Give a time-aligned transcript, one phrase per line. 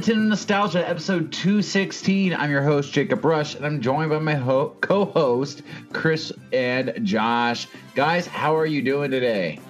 [0.00, 2.32] Nintendo Nostalgia, episode 216.
[2.34, 6.94] I'm your host, Jacob Rush, and I'm joined by my ho- co host, Chris and
[7.02, 7.68] Josh.
[7.94, 9.60] Guys, how are you doing today?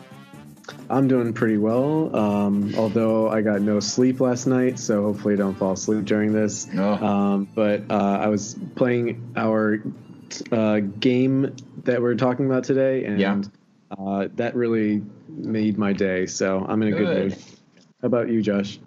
[0.88, 5.36] I'm doing pretty well, um, although I got no sleep last night, so hopefully I
[5.36, 6.68] don't fall asleep during this.
[6.76, 6.92] Oh.
[7.04, 9.82] Um, but uh, I was playing our
[10.52, 13.42] uh, game that we're talking about today, and Yeah.
[13.98, 17.30] uh, that really made my day, so I'm in a good, Good.
[17.30, 17.38] mood.
[18.00, 18.78] How about you, Josh?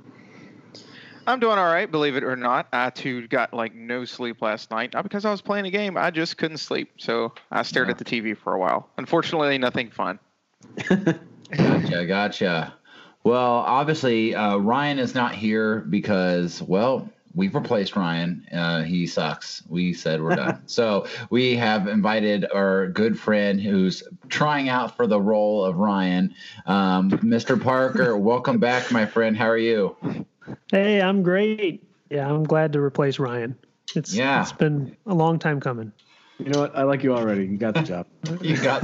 [1.25, 2.67] I'm doing all right, believe it or not.
[2.73, 4.93] I too got like no sleep last night.
[4.93, 6.91] Not because I was playing a game, I just couldn't sleep.
[6.97, 7.91] So I stared Yeah.
[7.91, 8.89] at the TV for a while.
[8.97, 10.19] Unfortunately, nothing fun.
[11.55, 12.73] Gotcha, gotcha.
[13.23, 18.47] Well, obviously, uh, Ryan is not here because, well, we've replaced Ryan.
[18.51, 19.61] Uh, he sucks.
[19.69, 20.63] We said we're done.
[20.65, 26.33] so we have invited our good friend who's trying out for the role of Ryan,
[26.65, 27.61] um, Mr.
[27.61, 28.17] Parker.
[28.17, 29.37] welcome back, my friend.
[29.37, 29.95] How are you?
[30.71, 31.83] Hey, I'm great.
[32.09, 33.55] Yeah, I'm glad to replace Ryan.
[33.95, 34.41] It's Yeah.
[34.41, 35.91] it's been a long time coming.
[36.39, 36.75] You know what?
[36.75, 37.45] I like you already.
[37.45, 38.07] You got the job.
[38.41, 38.83] You got,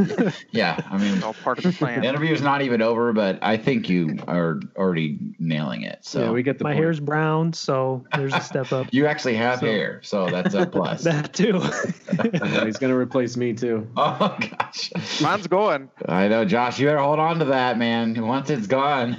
[0.51, 0.79] yeah.
[0.89, 2.03] I mean, It's all part of the the plan.
[2.03, 5.99] interview is not even over, but I think you are already nailing it.
[6.05, 6.83] So yeah, we get the My point.
[6.83, 8.87] hair's brown, so there's a step up.
[8.91, 11.03] you actually have So- hair, so that's a plus.
[11.05, 11.59] that too.
[12.65, 13.87] He's gonna replace me too.
[13.97, 14.91] oh gosh.
[15.21, 15.89] Mine's going.
[16.07, 16.79] I know, Josh.
[16.79, 18.25] You better hold on to that, man.
[18.25, 19.17] Once it's gone,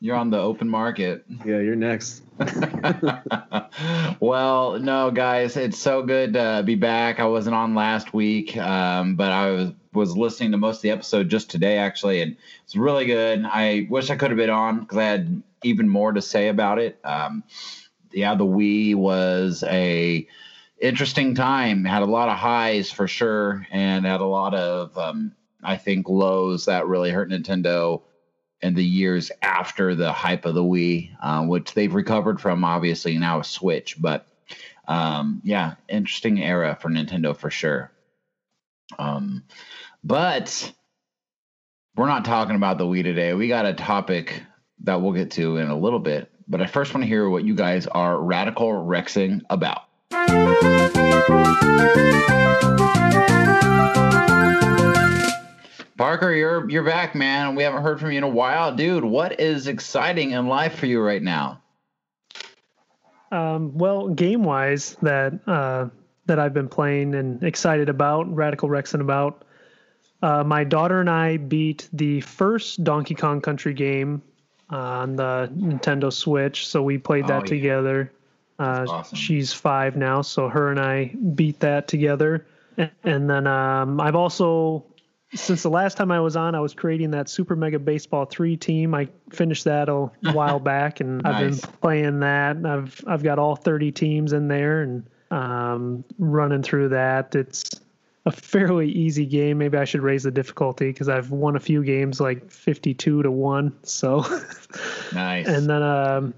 [0.00, 1.24] you're on the open market.
[1.44, 2.22] Yeah, you're next.
[4.20, 7.18] well, no, guys, it's so good to be back.
[7.18, 10.90] I wasn't on last week, um, but I was was listening to most of the
[10.90, 13.44] episode just today, actually, and it's really good.
[13.44, 16.78] I wish I could have been on because I had even more to say about
[16.78, 17.00] it.
[17.02, 17.42] Um,
[18.12, 20.28] yeah, the Wii was a
[20.80, 21.84] interesting time.
[21.84, 25.32] Had a lot of highs for sure, and had a lot of um,
[25.62, 28.02] I think lows that really hurt Nintendo
[28.60, 33.16] in the years after the hype of the Wii, uh, which they've recovered from obviously
[33.18, 34.00] now a Switch.
[34.00, 34.26] But
[34.86, 37.92] um, yeah, interesting era for Nintendo for sure.
[38.98, 39.44] Um,
[40.02, 40.72] but
[41.96, 43.34] we're not talking about the Wii today.
[43.34, 44.42] We got a topic
[44.84, 46.30] that we'll get to in a little bit.
[46.46, 49.82] But I first want to hear what you guys are radical rexing about.
[55.98, 57.54] Parker, you're you're back, man.
[57.56, 59.04] We haven't heard from you in a while, dude.
[59.04, 61.60] What is exciting in life for you right now?
[63.32, 65.88] um, well, game wise, that uh,
[66.26, 69.42] that I've been playing and excited about, Radical Rexing about.
[70.22, 74.22] Uh, my daughter and I beat the first Donkey Kong Country game
[74.70, 77.56] on the Nintendo Switch, so we played Oh, that yeah.
[77.56, 78.12] together.
[78.58, 79.16] Uh, awesome.
[79.16, 82.46] She's five now, so her and I beat that together.
[82.76, 84.84] And, and then um, I've also,
[85.34, 88.56] since the last time I was on, I was creating that Super Mega Baseball three
[88.56, 88.94] team.
[88.94, 92.64] I finished that a while back, and I've been playing that.
[92.64, 97.34] I've I've got all thirty teams in there, and um, running through that.
[97.34, 97.70] It's
[98.24, 99.58] a fairly easy game.
[99.58, 103.30] Maybe I should raise the difficulty because I've won a few games like fifty-two to
[103.30, 103.74] one.
[103.82, 104.24] So.
[105.14, 105.46] Nice.
[105.46, 106.34] And then um,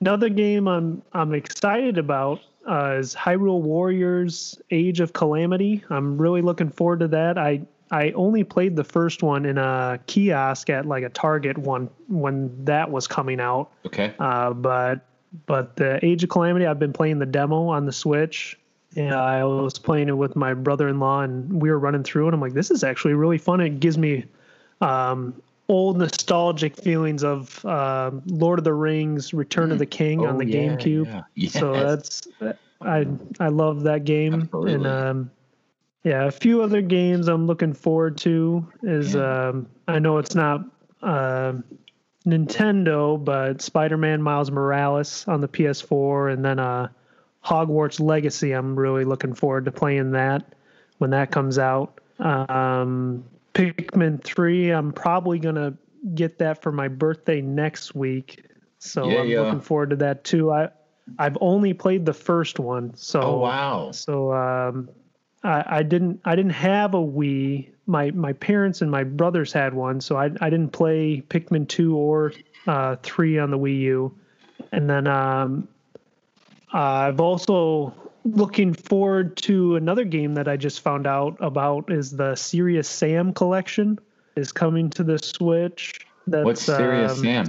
[0.00, 5.84] another game I'm I'm excited about uh, is Hyrule Warriors: Age of Calamity.
[5.90, 7.38] I'm really looking forward to that.
[7.38, 11.88] I I only played the first one in a kiosk at like a Target one
[12.08, 13.70] when that was coming out.
[13.86, 14.14] okay.
[14.18, 15.06] Uh, but
[15.46, 18.58] but the Age of Calamity, I've been playing the demo on the Switch.
[18.96, 22.40] And I was playing it with my brother-in-law, and we were running through, and I'm
[22.40, 24.24] like, "This is actually really fun." It gives me
[24.80, 25.34] um,
[25.68, 30.38] old nostalgic feelings of uh, Lord of the Rings, Return of the King on Oh,
[30.38, 31.06] the yeah, GameCube.
[31.06, 31.22] yeah.
[31.34, 31.52] Yes.
[31.54, 32.28] So that's
[32.82, 33.08] I
[33.40, 34.74] I love that game, Absolutely.
[34.74, 35.30] and um,
[36.04, 40.60] yeah, a few other games I'm looking forward to is um, I know it's not
[41.02, 41.54] uh,
[42.26, 46.88] Nintendo, but Spider-Man Miles Morales on the PS4, and then uh,
[47.42, 48.52] Hogwarts Legacy.
[48.52, 50.54] I'm really looking forward to playing that
[50.98, 52.00] when that comes out.
[52.18, 53.24] Um,
[53.54, 55.74] Pikmin 3, I'm probably gonna
[56.14, 58.44] get that for my birthday next week,
[58.78, 59.40] so Yeah, I'm yeah.
[59.40, 60.52] looking forward to that too.
[60.52, 60.68] I
[61.18, 63.90] I've only played the first one, so oh wow.
[63.90, 64.88] so um,
[65.44, 67.68] I, I didn't I didn't have a Wii.
[67.86, 71.96] My my parents and my brothers had one, so I I didn't play Pikmin two
[71.96, 72.32] or
[72.66, 74.14] uh, three on the Wii U.
[74.72, 75.68] And then um,
[76.72, 77.94] I've also
[78.24, 83.34] looking forward to another game that I just found out about is the Serious Sam
[83.34, 83.98] collection
[84.34, 86.00] is coming to the Switch.
[86.26, 87.46] That's, What's Serious um, Sam?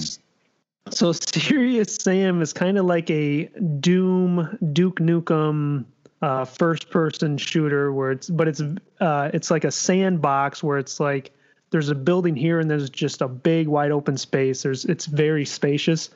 [0.91, 3.45] so Serious Sam is kind of like a
[3.79, 5.85] Doom Duke Nukem
[6.21, 8.61] uh, first person shooter where it's but it's
[8.99, 11.31] uh, it's like a sandbox where it's like
[11.71, 14.63] there's a building here and there's just a big wide open space.
[14.63, 16.09] There's it's very spacious.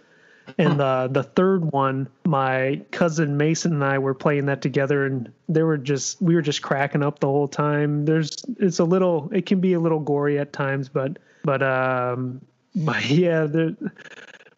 [0.58, 5.32] and the the third one, my cousin Mason and I were playing that together, and
[5.48, 8.06] they were just we were just cracking up the whole time.
[8.06, 12.42] There's it's a little it can be a little gory at times, but but um
[12.76, 13.76] but yeah, there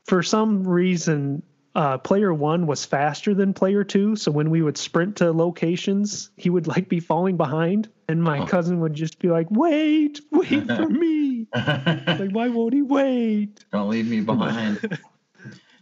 [0.05, 1.41] for some reason
[1.75, 4.15] uh, player one was faster than player two.
[4.15, 8.39] So when we would sprint to locations, he would like be falling behind, and my
[8.39, 8.45] Oh.
[8.45, 13.63] cousin would just be like, "Wait, wait for me!" like, why won't he wait?
[13.71, 14.79] Don't leave me behind.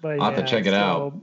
[0.01, 1.13] But I'll have to check it out.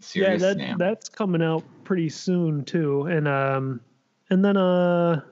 [0.00, 3.80] Serious yeah, that, that's coming out pretty soon too, and um,
[4.28, 5.22] and then uh,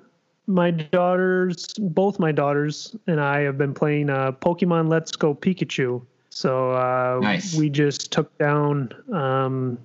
[0.46, 6.02] my daughters, both my daughters and I have been playing uh, Pokemon Let's Go Pikachu.
[6.30, 7.54] So uh, Nice.
[7.54, 9.78] we just took down um,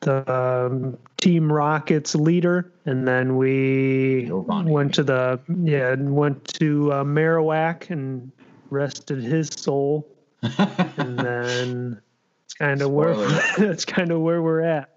[0.00, 7.04] the um, Team Rocket's leader, and then we went to the yeah went to uh,
[7.04, 8.30] Marowak and
[8.70, 10.06] rested his soul,
[10.42, 12.00] and then
[12.44, 13.14] it's kind of where
[13.58, 14.90] that's kind of where we're at.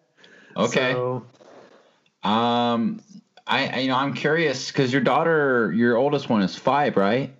[0.55, 0.91] okay.
[0.93, 1.25] So,
[2.23, 3.01] Um,
[3.47, 7.33] I, I you know I'm curious because your daughter, your oldest one, is five, right?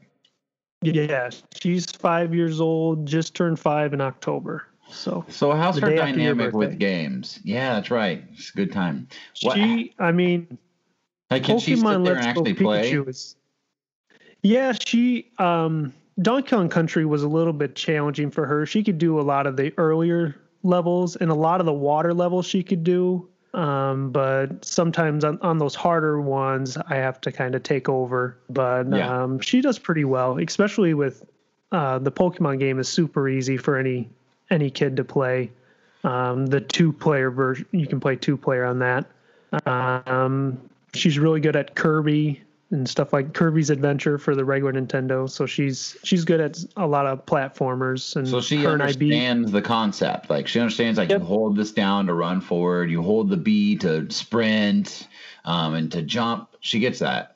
[0.82, 1.30] Yeah,
[1.60, 4.66] she's five years old, just turned five in October.
[4.90, 7.40] So So how's her day after your dynamic with games?
[7.44, 8.24] Yeah, that's right.
[8.34, 9.08] It's a good time.
[9.42, 10.58] What, she, I mean,
[11.30, 12.92] like, can she sit Pokemon there Let's and Go actually play?
[12.92, 13.36] Pikachu is.
[14.42, 18.66] Yeah, she um Donkey Kong Country was a little bit challenging for her.
[18.66, 22.14] She could do a lot of the earlier levels and a lot of the water
[22.14, 23.30] levels she could do.
[23.54, 28.38] Um, but sometimes on, on those harder ones, I have to kind of take over.
[28.50, 29.24] But Yeah.
[29.24, 31.26] um, she does pretty well, especially with
[31.72, 34.10] uh, the Pokemon game is super easy for any
[34.50, 35.50] any kid to play.
[36.04, 39.06] Um, the two player version, you can play two player on that.
[39.66, 40.60] Um,
[40.94, 45.30] she's really good at Kirby and stuff like Kirby's Adventure for the regular Nintendo.
[45.30, 48.16] So she's she's good at a lot of platformers.
[48.16, 50.30] And So she understands the concept.
[50.30, 51.20] Like she understands, like Yep.
[51.22, 55.08] you hold this down to run forward, you hold the B to sprint,
[55.46, 56.50] um, and to jump.
[56.62, 57.36] She gets that.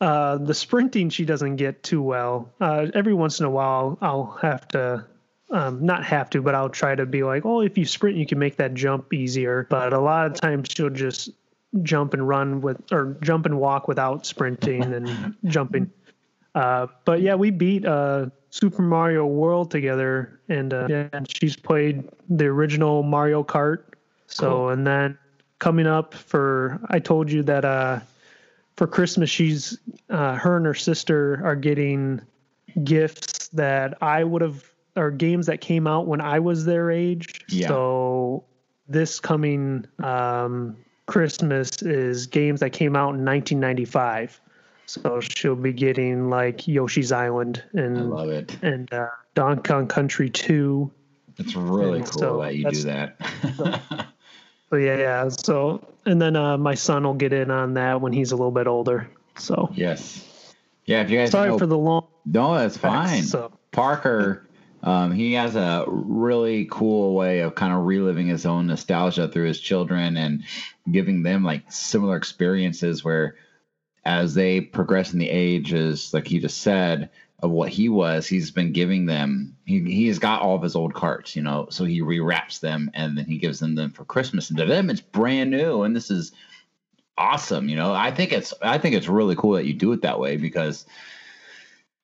[0.00, 2.50] Uh, the sprinting she doesn't get too well.
[2.58, 5.04] Uh, every once in a while, I'll have to,
[5.50, 8.24] um, not have to, but I'll try to be like, oh, if you sprint, you
[8.24, 9.66] can make that jump easier.
[9.68, 11.28] But a lot of times she'll just
[11.82, 15.90] jump and run with, or jump and walk without sprinting and jumping.
[16.54, 21.56] Uh, but yeah, we beat uh, Super Mario World together, and uh, yeah, and she's
[21.56, 23.84] played the original Mario Kart.
[24.26, 24.68] So Cool.
[24.70, 25.18] and then
[25.58, 28.00] coming up for, I told you that uh,
[28.76, 29.78] for Christmas, she's
[30.08, 32.20] uh, her and her sister are getting
[32.82, 34.64] gifts that I would have
[34.96, 37.44] or games that came out when I was their age.
[37.48, 37.68] Yeah.
[37.68, 38.44] So
[38.88, 40.76] this coming um,
[41.10, 44.40] Christmas is games that came out in 1995.
[44.86, 48.12] So she'll be getting like Yoshi's Island and
[48.62, 50.90] and uh, Donkey Kong Country 2.
[51.38, 53.16] It's really And cool so that you do that.
[54.70, 55.28] So yeah, yeah.
[55.30, 58.52] So and then uh, my son will get in on that when he's a little
[58.52, 59.10] bit older.
[59.36, 60.54] So yes.
[60.84, 62.06] Yeah, if you guys sorry know, for the long.
[62.24, 63.24] no, that's fine.
[63.24, 64.46] So Parker,
[64.82, 69.46] um, he has a really cool way of kind of reliving his own nostalgia through
[69.46, 70.44] his children and
[70.90, 73.36] giving them like similar experiences where
[74.04, 77.10] as they progress in the ages, like he just said,
[77.42, 79.56] of what he was, he's been giving them.
[79.64, 82.90] He he has got all of his old carts, you know, so he rewraps them
[82.92, 84.50] and then he gives them them for Christmas.
[84.50, 86.32] And to them, it's brand new, and this is
[87.16, 87.68] awesome.
[87.68, 90.20] You know, I think it's I think it's really cool that you do it that
[90.20, 90.84] way because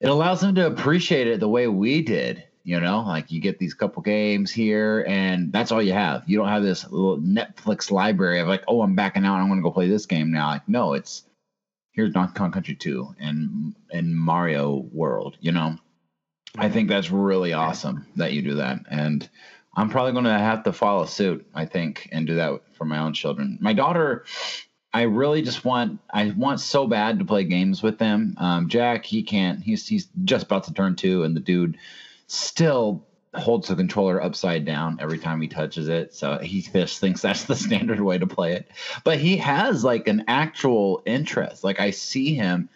[0.01, 2.45] it allows them to appreciate it the way we did.
[2.67, 6.25] You know, like you get these couple games here, and that's all you have.
[6.27, 9.37] You don't have this little Netflix library of like, oh, I'm backing out.
[9.37, 10.49] I'm going to go play this game now.
[10.49, 11.23] Like, no, it's
[11.93, 15.37] here's Donkey Kong Country 2 and and Mario World.
[15.41, 15.77] You know,
[16.59, 19.31] I think that's really awesome that you do that, and
[19.77, 21.47] I'm probably going to have to follow suit.
[21.55, 23.59] I think and do that for my own children.
[23.61, 24.25] My daughter.
[24.93, 28.35] I really just want I want so bad to play games with them.
[28.39, 29.63] Um, Jack, he can't.
[29.63, 31.77] He's he's just about to turn two, and the dude
[32.27, 36.15] still holds the controller upside down every time he touches it.
[36.15, 38.71] So he just thinks that's the standard way to play it.
[39.05, 41.63] But he has like an actual interest.
[41.63, 42.69] Like I see him,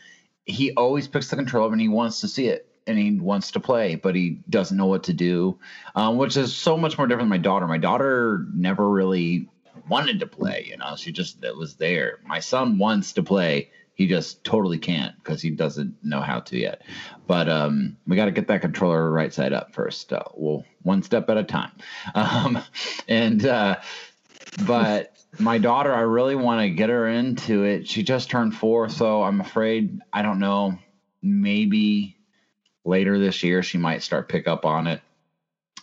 [0.44, 3.60] he always picks the controller and he wants to see it and he wants to
[3.60, 5.58] play, but he doesn't know what to do,
[5.94, 7.66] um, which is so much more different than my daughter.
[7.66, 9.48] My daughter never really
[9.88, 12.18] wanted to play, you know, she just it was there.
[12.24, 13.70] My son wants to play.
[14.00, 16.80] He just totally can't because he doesn't know how to yet.
[17.26, 20.10] But um, we got to get that controller right side up first.
[20.10, 21.72] Uh, well, one step at a time.
[22.14, 22.58] Um,
[23.08, 23.76] and uh,
[24.66, 27.86] but my daughter, I really want to get her into it.
[27.86, 30.78] She just turned four, so I'm afraid I don't know.
[31.22, 32.16] Maybe
[32.86, 35.02] later this year she might start pick up on it.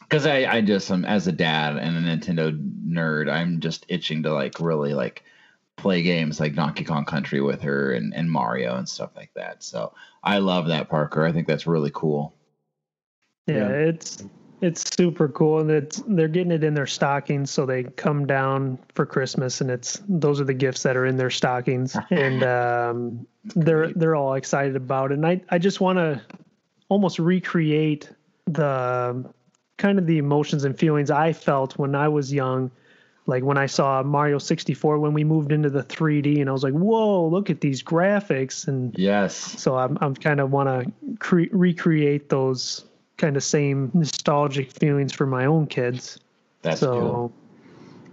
[0.02, 2.52] because I, I just am as a dad and a Nintendo
[2.88, 5.24] nerd, I'm just itching to like really like
[5.78, 9.64] play games like Donkey Kong Country with her and, and Mario and stuff like that.
[9.64, 9.94] So
[10.24, 11.24] I love that Parker.
[11.26, 12.34] I think that's really cool.
[13.46, 13.70] Yeah, Yeah.
[13.70, 14.24] it's
[14.60, 18.80] it's super cool, and it's they're getting it in their stockings, so they come down
[18.96, 23.28] for Christmas, and it's those are the gifts that are in their stockings, and um,
[23.56, 25.16] they're they're all excited about it.
[25.16, 26.20] And I I just want to
[26.90, 28.10] almost recreate
[28.48, 29.24] the
[29.78, 32.72] kind of the emotions and feelings I felt when I was young.
[33.28, 36.64] Like when I saw Mario 64 when we moved into the 3D, and I was
[36.64, 39.36] like, "Whoa, look at these graphics!" And Yes.
[39.36, 42.86] so I'm I'm kind of want to cre- recreate those
[43.18, 46.20] kind of same nostalgic feelings for my own kids.
[46.62, 47.34] That's so cool.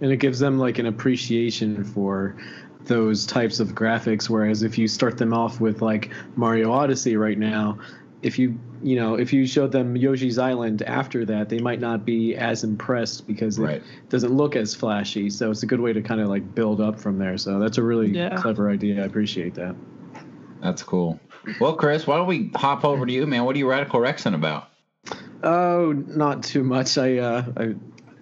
[0.01, 2.35] and it gives them like an appreciation for
[2.85, 7.39] those types of graphics whereas if you start them off with like mario odyssey right
[7.39, 7.77] now
[8.21, 12.05] if you you know if you showed them yoshi's island after that they might not
[12.05, 16.01] be as impressed because it doesn't look as flashy so it's a good way to
[16.03, 18.35] kind of like build up from there so that's a really Yeah.
[18.35, 19.75] clever idea i appreciate that
[20.61, 21.19] That's cool.
[21.59, 23.45] Well, Chris, why don't we hop over to you, man?
[23.45, 24.67] What are you radical Rexing about?
[25.43, 26.97] Oh, not too much.
[26.97, 27.75] I, uh, I,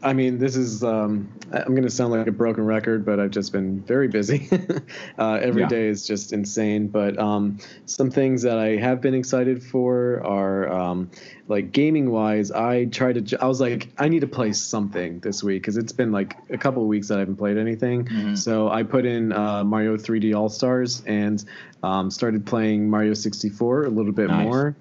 [0.04, 0.84] I mean, this is.
[0.84, 4.48] Um, I'm going to sound like a broken record, but I've just been very busy.
[5.18, 5.92] uh, every day Yeah.
[5.92, 6.88] is just insane.
[6.88, 11.12] But um, some things that I have been excited for are um,
[11.48, 12.52] like gaming wise.
[12.52, 13.42] I tried to.
[13.42, 16.58] I was like, I need to play something this week because it's been like a
[16.58, 18.06] couple of weeks that I haven't played anything.
[18.06, 18.38] Mhm.
[18.38, 21.44] So I put in uh, Mario 3D All Stars and
[21.84, 24.44] um, started playing Mario 64 a little bit Nice.
[24.46, 24.76] more.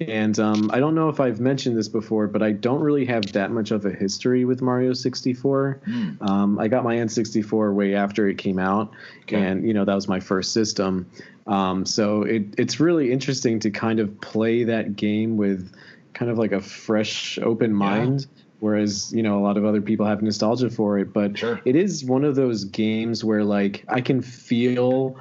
[0.00, 3.32] And um, I don't know if I've mentioned this before, but I don't really have
[3.32, 5.80] that much of a history with Mario 64.
[5.84, 6.10] Hmm.
[6.20, 8.92] Um, I got my N64 way after it came out,
[9.22, 9.36] Okay.
[9.40, 11.08] and you know that was my first system.
[11.46, 15.72] Um, so it, it's really interesting to kind of play that game with
[16.12, 18.26] kind of like a fresh, open mind.
[18.60, 21.60] Whereas you know a lot of other people have nostalgia for it, but Sure.
[21.64, 25.16] it is one of those games where like I can feel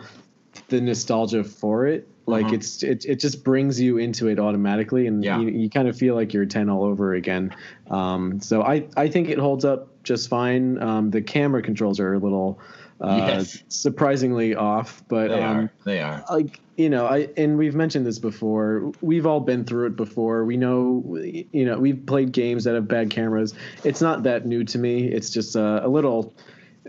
[0.69, 2.07] the nostalgia for it.
[2.25, 2.55] Like Uh-huh.
[2.55, 5.39] it's it, it just brings you into it automatically, and Yeah.
[5.39, 7.53] you, you kind of feel like you're ten all over again.
[7.89, 10.81] Um, so I I think it holds up just fine.
[10.81, 12.59] Um, the camera controls are a little
[13.01, 13.63] uh, Yes.
[13.67, 15.73] surprisingly off, but They um, are.
[15.85, 16.23] They are.
[16.31, 20.43] like you know i and we've mentioned this before we've all been through it before
[20.43, 23.53] we know you know we've played games that have bad cameras
[23.83, 26.33] it's not that new to me it's just uh, a little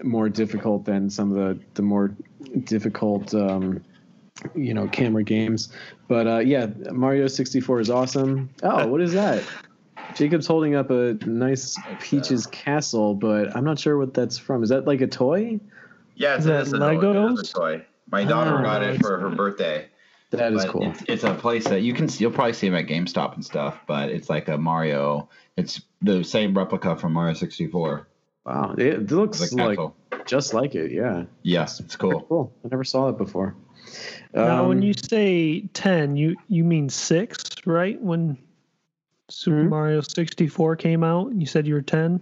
[0.03, 2.17] more difficult than some of the the more
[2.65, 3.85] difficult um
[4.55, 5.69] you know camera games
[6.09, 9.45] but uh yeah mario 64 is awesome oh what is that
[10.15, 14.71] jacob's holding up a nice Peach's castle but i'm not sure what that's from is
[14.71, 15.61] that like a toy
[16.17, 17.53] Yeah, it's, Is that Legos?
[17.53, 17.85] toy.
[18.11, 19.89] My daughter Oh, got it for her birthday.
[20.31, 22.77] that is But cool It's, it's a place that you can you'll probably see them
[22.77, 25.29] at GameStop and stuff, but it's like a Mario.
[25.57, 28.09] It's the same replica from Mario 64.
[28.45, 29.79] wow it, it looks like
[30.27, 32.23] just like it yeah Yes, it's cool.
[32.29, 32.53] Cool.
[32.65, 33.55] I never saw it before.
[34.35, 38.01] Now, when Um, you say 10, you you mean six, right?
[38.01, 38.39] When
[39.31, 39.69] Super Hmm?
[39.69, 42.21] Mario 64 came out, you said you were 10.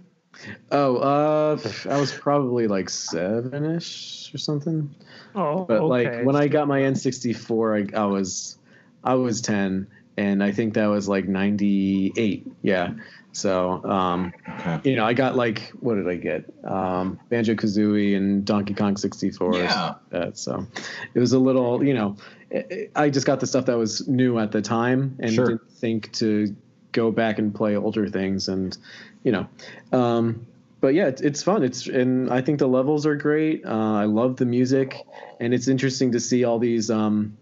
[0.71, 1.57] oh, uh,
[1.89, 4.93] I was probably like seven ish or something.
[5.35, 6.17] Oh, But okay.
[6.17, 8.57] like when I got my N64, I, I was,
[9.03, 9.87] I was ten,
[10.17, 12.47] and I think that was like ninety eight.
[12.61, 12.93] Yeah.
[13.33, 14.91] So, um, Okay.
[14.91, 16.45] you know, I got like what did I get?
[16.63, 19.57] Um, Banjo Kazooie and Donkey Kong 64.
[19.57, 19.95] Yeah.
[20.11, 20.37] like.
[20.37, 20.65] So
[21.13, 22.15] it was a little, you know,
[22.53, 25.47] I- I just got the stuff that was new at the time and Sure.
[25.47, 26.55] didn't think to
[26.91, 28.77] go back and play older things and,
[29.23, 29.47] you know,
[29.91, 30.45] um,
[30.79, 31.63] but yeah, it's, it's fun.
[31.63, 33.65] It's and I think the levels are great.
[33.65, 35.05] Uh, I love the music,
[35.39, 37.37] and it's interesting to see all these, um,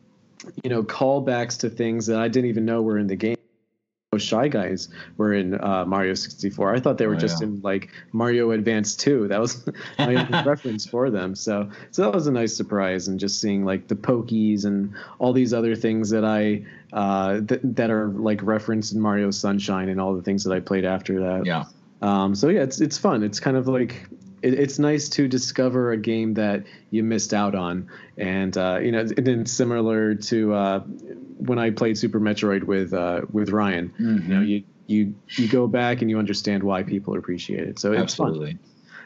[0.63, 3.35] you know, callbacks to things that I didn't even know were in the game.
[4.11, 6.75] Those Shy Guys were in uh, Mario 64.
[6.75, 7.47] I thought they were Oh, just yeah.
[7.47, 9.29] in like Mario Advance 2.
[9.29, 9.65] That was
[9.97, 11.33] my reference for them.
[11.33, 15.31] So, so that was a nice surprise, and just seeing like the Pokies and all
[15.31, 20.01] these other things that I uh, th- that are like referenced in Mario Sunshine and
[20.01, 21.45] all the things that I played after that.
[21.45, 21.63] Yeah.
[22.01, 23.23] Um, so yeah, it's it's fun.
[23.23, 24.09] It's kind of like
[24.41, 27.87] it, it's nice to discover a game that you missed out on,
[28.17, 30.83] and uh, you know, and then similar to uh,
[31.41, 33.93] when I played Super Metroid with uh, with Ryan.
[33.97, 37.79] You know, you you you go back and you understand why people appreciate it.
[37.79, 38.29] So it's fun.
[38.29, 38.57] Absolutely.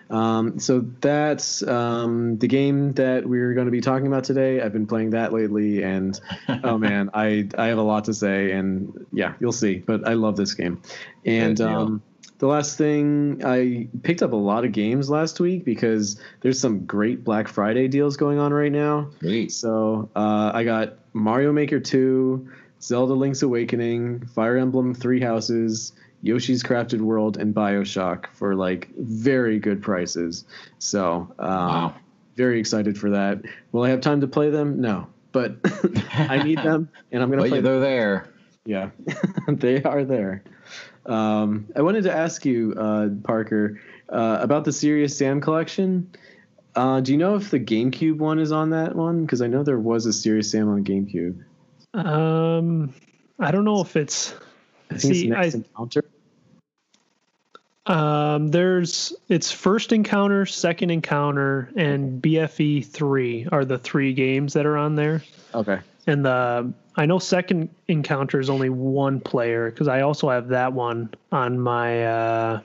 [0.09, 4.61] Um, so that's um, the game that we're going to be talking about today.
[4.61, 6.19] I've been playing that lately, and
[6.63, 9.79] oh man, I I have a lot to say, and yeah, you'll see.
[9.79, 10.81] But I love this game,
[11.25, 12.03] and um,
[12.39, 16.85] the last thing I picked up a lot of games last week because there's some
[16.85, 19.09] great Black Friday deals going on right now.
[19.19, 19.51] Great.
[19.51, 22.47] So uh, I got Mario Maker 2,
[22.81, 29.59] Zelda Link's Awakening, Fire Emblem Three Houses, Yoshi's Crafted World and Bioshock for like very
[29.59, 30.43] good prices.
[30.79, 31.95] So um, Wow.
[32.35, 33.41] very excited for that.
[33.71, 34.81] Will I have time to play them?
[34.81, 35.55] No, but
[36.13, 37.57] I need them, and I'm gonna But play.
[37.59, 37.63] yeah, them.
[37.63, 38.27] they're there.
[38.65, 38.89] Yeah,
[39.47, 40.43] they are there.
[41.05, 46.09] Um, I wanted to ask you, uh, Parker, uh, about the Serious Sam collection.
[46.75, 49.21] Uh, do you know if the GameCube one is on that one?
[49.21, 51.43] Because I know there was a Serious Sam on GameCube.
[51.93, 52.93] Um,
[53.39, 54.33] I don't know if it's.
[54.91, 56.05] I think See, it's Next I- Encounter.
[57.87, 64.65] Um, there's it's first encounter, second encounter, and BFE three are the three games that
[64.65, 65.21] are on there.
[65.53, 65.79] Okay.
[66.07, 70.73] And the I know second encounter is only one player because I also have that
[70.73, 72.61] one on my uh,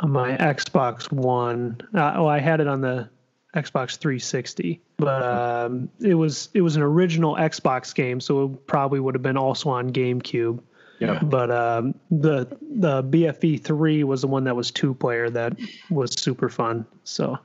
[0.00, 1.80] on my Xbox One.
[1.94, 3.08] Uh, oh, I had it on the
[3.54, 9.00] Xbox 360, but um, it was it was an original Xbox game, so it probably
[9.00, 10.60] would have been also on GameCube.
[10.98, 11.18] Yeah.
[11.22, 15.58] But um, the the BFE three was the one that was two player that
[15.90, 16.86] was super fun.
[17.04, 17.38] So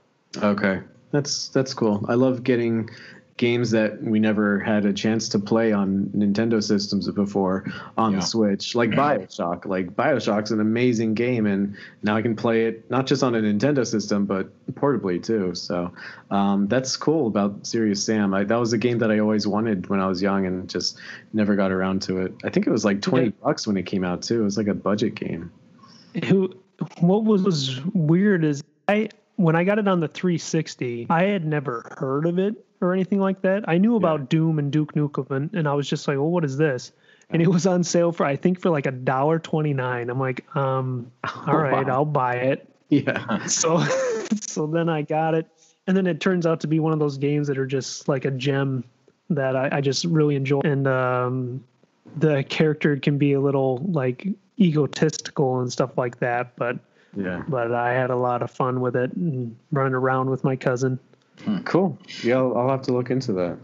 [0.43, 0.81] Okay.
[1.11, 2.05] That's that's cool.
[2.07, 2.89] I love getting
[3.37, 7.63] games that we never had a chance to play on Nintendo systems before
[7.97, 8.19] on Yeah.
[8.19, 9.65] the Switch, like BioShock.
[9.65, 13.39] Like BioShock's an amazing game, and now I can play it not just on a
[13.41, 15.53] Nintendo system but portably too.
[15.55, 15.93] So
[16.31, 18.33] um, that's cool about Serious Sam.
[18.33, 20.97] I, that was a game that I always wanted when I was young and just
[21.33, 22.33] never got around to it.
[22.43, 23.31] I think it was like twenty Yeah.
[23.43, 24.41] bucks when it came out too.
[24.41, 25.51] It was like a budget game.
[26.25, 26.51] who
[26.99, 31.93] what was weird is I when I got it on the 360, I had never
[31.99, 33.67] heard of it or anything like that.
[33.67, 36.45] I knew about Doom and Duke Nukem, and, and I was just like, "Well, what
[36.45, 36.91] is this?"
[37.29, 40.09] And it was on sale for I think for like a dollar twenty nine.
[40.09, 41.11] I'm like, um,
[41.47, 41.93] all right, wow.
[41.93, 42.67] I'll buy it.
[42.89, 43.39] Yeah.
[43.47, 43.79] So
[44.41, 45.47] so then I got it,
[45.87, 48.25] and then it turns out to be one of those games that are just like
[48.25, 48.83] a gem
[49.29, 50.61] that I, I just really enjoy.
[50.63, 51.63] And um,
[52.15, 54.27] the character can be a little like
[54.59, 56.79] egotistical and stuff like that, but
[57.15, 57.43] Yeah.
[57.47, 60.99] but I had a lot of fun with it and running around with my cousin.
[61.65, 61.97] Cool.
[62.23, 63.57] Yeah, I'll, I'll have to look into that.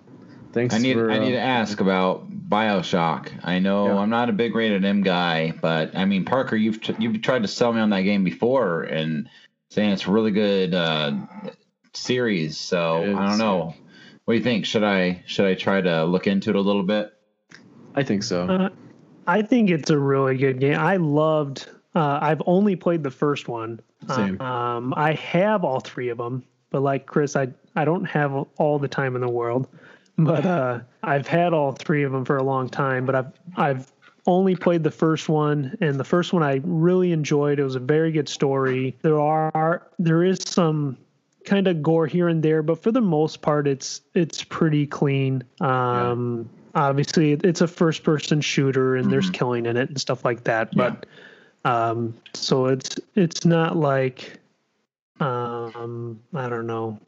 [0.54, 1.12] Thanks I need for.
[1.12, 3.32] I need to uh, ask about Bioshock.
[3.44, 3.98] I know Yeah.
[3.98, 7.42] I'm not a big rated M guy, but I mean Parker, you've t- you've tried
[7.42, 9.28] to sell me on that game before and
[9.70, 11.14] saying it's a really good uh,
[11.94, 12.58] series.
[12.58, 13.74] So I don't know.
[14.26, 14.66] What do you think?
[14.66, 17.14] Should I should I try to look into it a little bit?
[17.96, 18.48] I think so.
[18.48, 18.70] Uh,
[19.28, 20.78] I think it's a really good game.
[20.78, 21.70] I loved.
[21.96, 23.80] Uh, I've only played the first one.
[24.10, 24.40] Same.
[24.42, 28.80] Um, I have all three of them, but like Chris, I I don't have all
[28.80, 29.70] the time in the world.
[30.18, 33.06] But uh, I've had all three of them for a long time.
[33.06, 33.94] But I've I've
[34.28, 37.60] only played the first one, and the first one I really enjoyed.
[37.60, 38.98] It was a very good story.
[39.02, 40.98] There are there is some
[41.46, 45.44] kind of gore here and there, but for the most part, it's it's pretty clean.
[45.62, 50.46] Um, Obviously, it's a first person shooter, and there's killing in it and stuff like
[50.46, 50.76] that.
[50.76, 51.06] But
[51.66, 54.40] um, so it's it's not like
[55.20, 57.00] um, I don't know,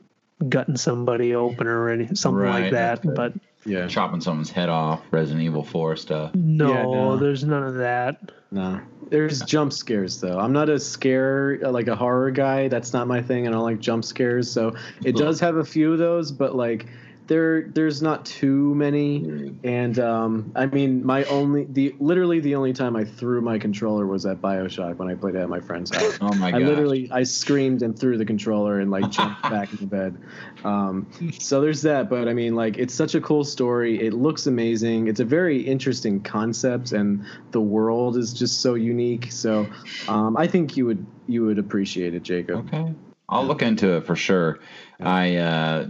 [0.49, 3.01] gutting somebody open or any something Right, like that.
[3.03, 3.15] that's.
[3.15, 3.33] But
[3.65, 3.87] yeah.
[3.87, 6.35] Chopping someone's head off, Resident Evil 4 stuff.
[6.35, 7.17] no, Yeah, no.
[7.17, 8.31] there's none of that.
[8.51, 8.79] No.
[9.09, 10.39] There's jump scares though.
[10.39, 12.67] I'm not a scare like a horror guy.
[12.69, 13.45] That's not my thing.
[13.45, 14.49] And I don't like jump scares.
[14.51, 16.87] So it does have a few of those, but like
[17.27, 19.55] there there's not too many.
[19.63, 24.05] And um, I mean, my only the literally the only time I threw my controller
[24.05, 26.17] was at Bioshock when I played it at my friend's house.
[26.21, 29.71] Oh my god I literally I screamed and threw the controller and like jumped back
[29.71, 30.17] into bed.
[30.63, 31.07] Um,
[31.39, 33.99] so there's that, but I mean like it's such a cool story.
[34.05, 35.07] It looks amazing.
[35.07, 39.31] It's a very interesting concept, and the world is just so unique.
[39.31, 39.67] So
[40.07, 42.67] um, I think you would you would appreciate it, Jacob.
[42.67, 42.93] Okay.
[43.27, 44.59] I'll look into it for sure.
[44.99, 45.87] I, uh,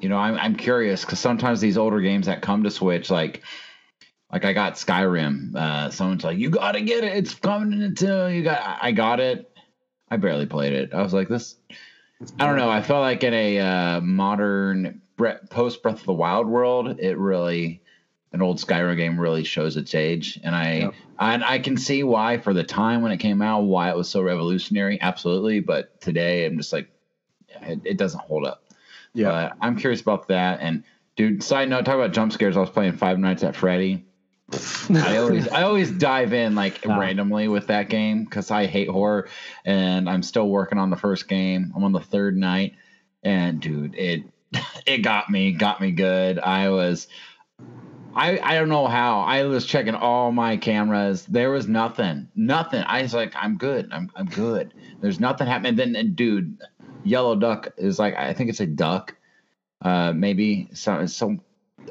[0.00, 3.42] you know, I'm, I'm curious because sometimes these older games that come to Switch, like,
[4.32, 5.54] like I got Skyrim.
[5.54, 7.16] Uh, someone's like, "You got to get it.
[7.16, 8.78] It's coming into you." Got.
[8.82, 9.50] I got it.
[10.10, 10.92] I barely played it.
[10.92, 11.56] I was like, "This."
[12.38, 12.70] I don't know.
[12.70, 15.02] I felt like in a uh, modern
[15.50, 17.82] post Breath of the Wild world, it really
[18.32, 20.94] an old Skyrim game really shows its age, and I Yep.
[21.18, 24.08] and I can see why for the time when it came out, why it was
[24.08, 25.00] so revolutionary.
[25.00, 26.88] Absolutely, but today I'm just like,
[27.62, 28.62] it, it doesn't hold up.
[29.16, 30.60] Yeah, But I'm curious about that.
[30.60, 30.84] And
[31.16, 32.56] dude, side note, talk about jump scares.
[32.56, 34.04] I was playing Five Nights at Freddy.
[34.90, 39.28] I always I always dive in like randomly with that game because I hate horror,
[39.64, 41.72] and I'm still working on the first game.
[41.74, 42.74] I'm on the third night,
[43.24, 44.22] and dude, it
[44.86, 46.38] it got me, got me good.
[46.38, 47.08] I was.
[48.14, 49.20] I, I don't know how.
[49.20, 51.26] I was checking all my cameras.
[51.26, 52.28] There was nothing.
[52.34, 52.82] Nothing.
[52.86, 53.90] I was like, I'm good.
[53.92, 54.72] I'm I'm good.
[55.00, 55.70] There's nothing happening.
[55.70, 56.58] And Then and dude,
[57.06, 59.14] yellow duck is like I think it's a duck.
[59.82, 61.40] Uh maybe some some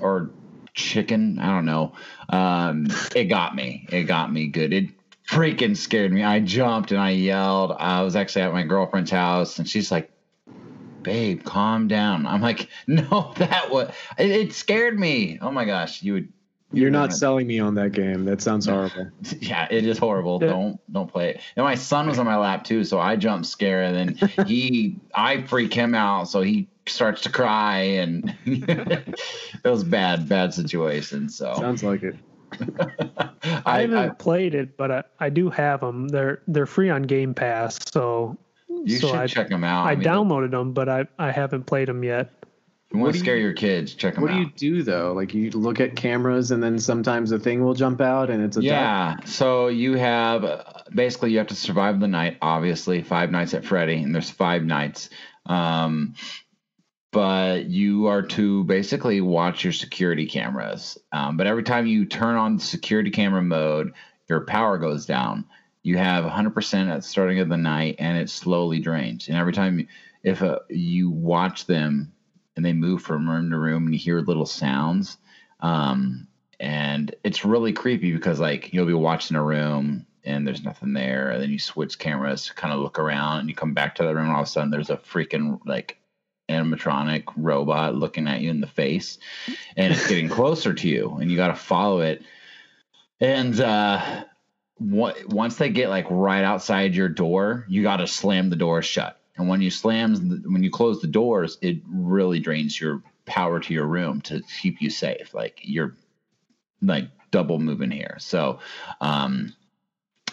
[0.01, 0.31] or
[0.73, 1.39] chicken.
[1.39, 1.93] I don't know.
[2.29, 3.87] Um it got me.
[3.91, 4.73] It got me good.
[4.73, 4.89] It
[5.27, 6.23] freaking scared me.
[6.23, 7.71] I jumped and I yelled.
[7.77, 10.11] I was actually at my girlfriend's house, and she's like,
[11.03, 16.03] "Babe, calm down." I'm like, "No, that was it, it scared me." Oh my gosh,
[16.03, 16.33] you would.
[16.71, 18.25] You're not gonna- selling me on that game.
[18.25, 19.07] That sounds horrible.
[19.39, 20.39] Yeah, it is horrible.
[20.41, 20.49] Yeah.
[20.49, 21.41] Don't don't play it.
[21.55, 24.97] And my son was on my lap too, so I jump scare, and then he,
[25.13, 29.17] I freak him out, so he starts to cry, and it
[29.63, 31.29] was bad, bad situation.
[31.29, 32.15] So Sounds like it.
[32.79, 36.07] I, I, haven't I, played it, but I, I do have them.
[36.07, 38.37] They're they're free on Game Pass, so
[38.69, 39.85] you so should I, check them out.
[39.85, 42.31] I mean, downloaded them, but I, I haven't played them yet.
[42.95, 44.39] You want to scare you- your kids, check them What out.
[44.39, 45.13] What do you do though?
[45.13, 48.57] Like you look at cameras and then sometimes a thing will jump out and it's
[48.57, 48.65] a duck.
[48.65, 49.15] Yeah.
[49.25, 52.37] So you have uh, basically you have to survive the night.
[52.41, 55.09] Obviously, five nights at Freddy, and there's five nights.
[55.45, 56.15] Um,
[57.11, 60.97] but you are to basically watch your security cameras.
[61.13, 63.93] Um, but every time you turn on security camera mode,
[64.27, 65.45] your power goes down.
[65.83, 69.29] You have 100% at the starting of the night, and it slowly drains.
[69.29, 69.87] And every time,
[70.23, 72.11] if uh, you watch them
[72.55, 75.17] and they move from room to room, and you hear little sounds,
[75.59, 76.27] um,
[76.59, 81.29] and it's really creepy because like you'll be watching a room and there's nothing there,
[81.29, 84.03] and then you switch cameras to kind of look around, and you come back to
[84.03, 85.97] the room, and all of a sudden there's a freaking like
[86.49, 89.17] animatronic robot looking at you in the face,
[89.77, 92.23] and it's getting closer to you, and you got to follow it.
[93.19, 94.25] And uh,
[94.77, 98.81] what, once they get like right outside your door, you got to slam the door
[98.81, 99.19] shut.
[99.37, 103.73] And when you slam, when you close the doors, it really drains your power to
[103.73, 105.33] your room to keep you safe.
[105.33, 105.95] Like you're
[106.81, 108.15] like double moving here.
[108.19, 108.59] So,
[109.01, 109.53] um,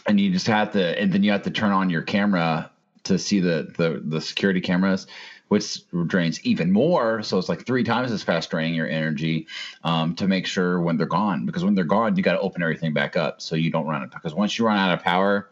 [0.06, 2.70] and you just have to, and then you have to turn on your camera
[3.04, 5.06] to see the the the security cameras,
[5.48, 7.22] which drains even more.
[7.22, 9.46] So it's like three times as fast draining your energy
[9.84, 11.46] um, to make sure when they're gone.
[11.46, 14.02] Because when they're gone, you got to open everything back up so you don't run
[14.02, 14.10] it.
[14.10, 15.48] Because once you run out of power,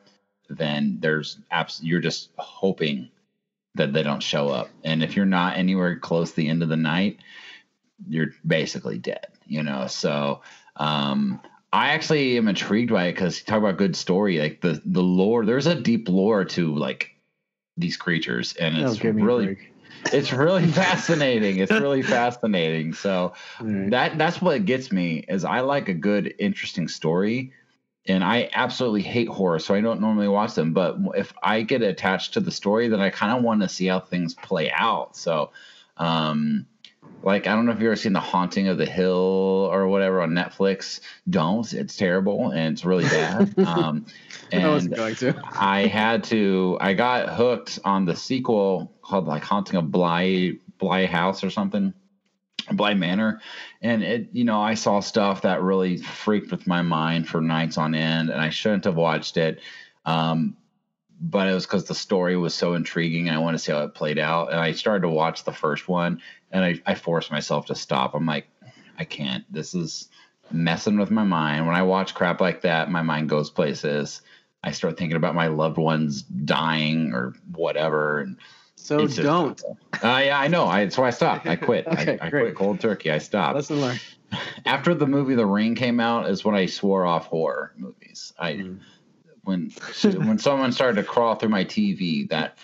[0.49, 3.09] then there's abs- you're just hoping
[3.75, 4.69] that they don't show up.
[4.85, 7.19] And if you're not anywhere close to the end of the night,
[8.09, 9.27] you're basically dead.
[9.47, 10.43] You know, so.
[10.77, 11.41] Um,
[11.73, 15.03] I actually am intrigued by it because you talk about good story, like the the
[15.03, 15.45] lore.
[15.45, 17.15] There's a deep lore to like
[17.77, 19.59] these creatures, and it's give me a really
[20.13, 21.59] it's really fascinating.
[21.59, 22.93] It's really fascinating.
[22.93, 23.91] So right.
[23.91, 27.53] that that's what gets me is I like a good, interesting story,
[28.07, 30.73] and I absolutely hate horror, so I don't normally watch them.
[30.73, 33.87] But if I get attached to the story, then I kind of want to see
[33.87, 35.17] how things play out.
[35.17, 35.51] So,
[35.97, 36.67] um,
[37.23, 40.23] like I don't know if you've ever seen The Haunting of the Hill or whatever
[40.23, 41.01] on Netflix.
[41.29, 41.71] Don't.
[41.73, 43.59] It's terrible and it's really bad.
[43.67, 44.07] um,
[44.53, 45.43] I wasn't and going to.
[45.45, 46.79] I had to.
[46.81, 51.93] I got hooked on the sequel called like Haunting of Bly Bly House or something,
[52.73, 53.41] Bly Manor,
[53.83, 54.29] and it.
[54.33, 58.31] You know, I saw stuff that really freaked with my mind for nights on end,
[58.31, 59.61] and I shouldn't have watched it.
[60.05, 60.57] Um,
[61.21, 63.85] but it was because the story was so intriguing, and I wanted to see how
[63.85, 64.53] it played out.
[64.53, 68.15] And I started to watch the first one, and I, I forced myself to stop.
[68.15, 68.47] I'm like,
[68.99, 69.45] I can't.
[69.53, 70.09] This is
[70.51, 71.67] messing with my mind.
[71.67, 74.23] When I watch crap like that, my mind goes places.
[74.63, 78.21] I start thinking about my loved ones dying or whatever.
[78.21, 78.37] And
[78.83, 79.63] So it's don't.
[80.03, 80.67] Uh, yeah, I know.
[80.67, 81.47] I, so I stopped.
[81.47, 81.87] I quit.
[81.91, 83.11] Okay, I, I quit cold turkey.
[83.11, 83.55] I stopped.
[83.55, 84.01] Lesson learned.
[84.65, 88.33] After the movie The Ring came out, is when I swore off horror movies.
[88.39, 88.79] I Mm.
[89.45, 89.71] when
[90.27, 92.59] when someone started to crawl through my TV, that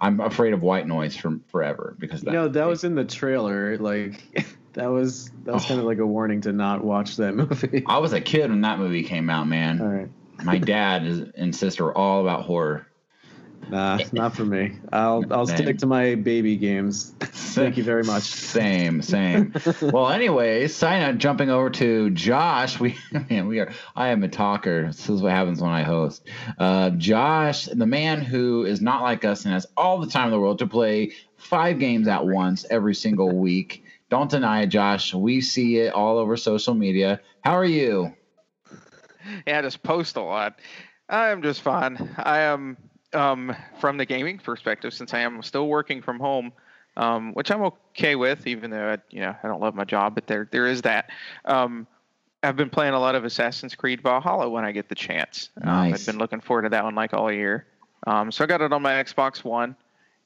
[0.00, 3.04] I'm afraid of white noise from forever because You that, know, that was in the
[3.04, 3.78] trailer.
[3.78, 7.84] Like that was that was kind of like a warning to not watch that movie.
[7.86, 9.80] I was a kid when that movie came out, man.
[9.80, 10.08] All right.
[10.44, 11.04] My dad
[11.36, 12.86] and sister were all about horror.
[13.68, 14.78] Nah, not for me.
[14.92, 15.56] I'll I'll Same.
[15.58, 17.14] stick to my baby games.
[17.20, 18.24] Thank you very much.
[18.24, 19.54] Same, same.
[19.80, 21.16] well, anyways, sign up.
[21.18, 22.80] Jumping over to Josh.
[22.80, 22.96] We
[23.30, 23.72] man, we are.
[23.94, 24.86] I am a talker.
[24.86, 26.26] This is what happens when I host.
[26.58, 30.32] Uh, Josh, the man who is not like us and has all the time in
[30.32, 33.84] the world to play five games at once every single week.
[34.10, 35.14] Don't deny it, Josh.
[35.14, 37.20] We see it all over social media.
[37.40, 38.14] How are you?
[39.46, 40.58] Yeah, I just post a lot.
[41.08, 42.14] I am just fine.
[42.18, 42.76] I am
[43.14, 46.52] um, from the gaming perspective, since I am still working from home,
[46.96, 50.14] um, which I'm okay with, even though I, you know I don't love my job,
[50.14, 51.10] but there there is that.
[51.44, 51.86] Um,
[52.42, 55.50] I've been playing a lot of Assassin's Creed Valhalla when I get the chance.
[55.62, 55.94] Um, Nice.
[55.94, 57.66] I've been looking forward to that one like all year.
[58.06, 59.76] Um, so I got it on my Xbox One,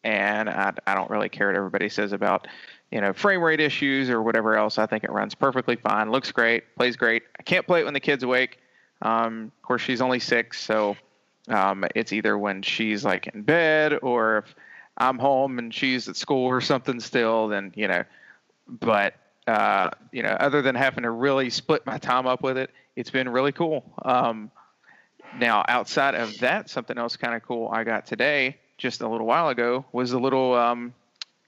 [0.02, 2.48] and I, I don't really care what everybody says about
[2.90, 4.78] you know frame rate issues or whatever else.
[4.78, 7.22] I think it runs perfectly fine, looks great, plays great.
[7.38, 8.58] I can't play it when the kid's awake.
[9.02, 10.96] Um, of course, she's only six, so
[11.48, 14.54] um, it's either when she's like in bed or if
[14.96, 18.04] I'm home and she's at school or something still, then, you know,
[18.68, 19.14] but,
[19.46, 23.10] uh, you know, other than having to really split my time up with it, it's
[23.10, 23.84] been really cool.
[24.04, 24.50] Um,
[25.38, 29.26] now, outside of that, something else kind of cool I got today, just a little
[29.26, 30.94] while ago, was a little um,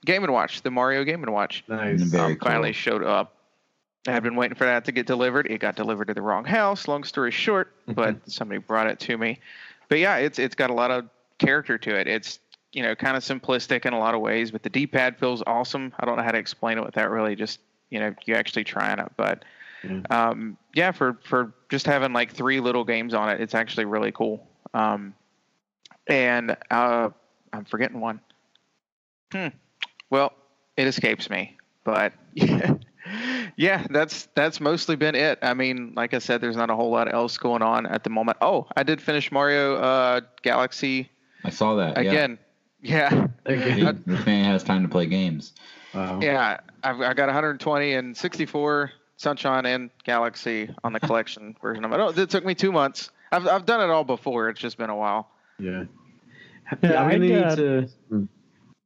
[0.05, 1.63] Game and Watch, the Mario Game and Watch.
[1.67, 2.01] Nice.
[2.01, 2.73] Very um, finally cool.
[2.73, 3.35] showed up.
[4.07, 5.47] I had been waiting for that to get delivered.
[5.47, 6.87] It got delivered to the wrong house.
[6.87, 9.39] Long story short, but somebody brought it to me.
[9.89, 12.07] But yeah, it's it's got a lot of character to it.
[12.07, 12.39] It's
[12.71, 15.91] you know kind of simplistic in a lot of ways, but the D-pad feels awesome.
[15.99, 18.99] I don't know how to explain it without really just you know you actually trying
[18.99, 19.11] it.
[19.17, 19.43] But
[19.83, 20.01] Yeah.
[20.11, 24.11] um, yeah, for for just having like three little games on it, it's actually really
[24.11, 24.47] cool.
[24.73, 25.13] Um,
[26.07, 27.09] and uh,
[27.53, 28.19] I'm forgetting one.
[29.31, 29.47] Hmm.
[30.09, 30.33] Well,
[30.77, 32.73] it escapes me, but yeah,
[33.55, 35.39] yeah, that's that's mostly been it.
[35.41, 38.09] I mean, like I said, there's not a whole lot else going on at the
[38.09, 38.37] moment.
[38.41, 41.09] Oh, I did finish Mario uh, Galaxy
[41.43, 42.37] I saw that again.
[42.81, 43.75] Yeah, Okay.
[43.75, 45.53] See, this man has time to play games.
[45.93, 46.19] Wow.
[46.21, 46.59] yeah.
[46.83, 51.99] I've I got 120 and 64 Sunshine and Galaxy on the collection version of it.
[51.99, 53.11] Oh, it took me two months.
[53.31, 54.49] I've I've done it all before.
[54.49, 55.29] It's just been a while.
[55.59, 55.83] Yeah.
[56.83, 58.23] Yeah, I'm gonna I need to Hmm.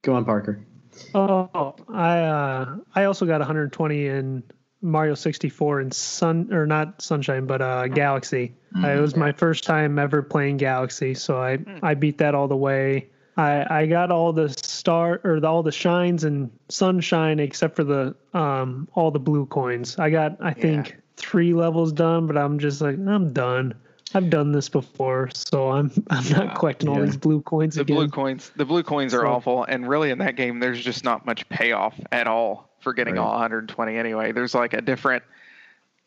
[0.03, 0.65] go on, Parker.
[1.13, 4.43] Oh, I uh, I also got 120 in
[4.81, 8.55] Mario 64 and Sun or not Sunshine, but uh, Galaxy.
[8.75, 12.47] Uh, it was my first time ever playing Galaxy, so I I beat that all
[12.47, 13.09] the way.
[13.37, 17.83] I I got all the star or the, all the shines and sunshine except for
[17.83, 19.97] the um all the blue coins.
[19.99, 23.75] I got I think three levels done, but I'm just like I'm done.
[24.15, 26.53] I've done this before, so I'm I'm not Wow.
[26.55, 27.95] collecting all these blue coins The again.
[27.97, 31.03] blue coins, the blue coins are So- awful, and really in that game, there's just
[31.03, 33.21] not much payoff at all for getting Right.
[33.23, 34.31] all 120 anyway.
[34.31, 35.23] There's like a different,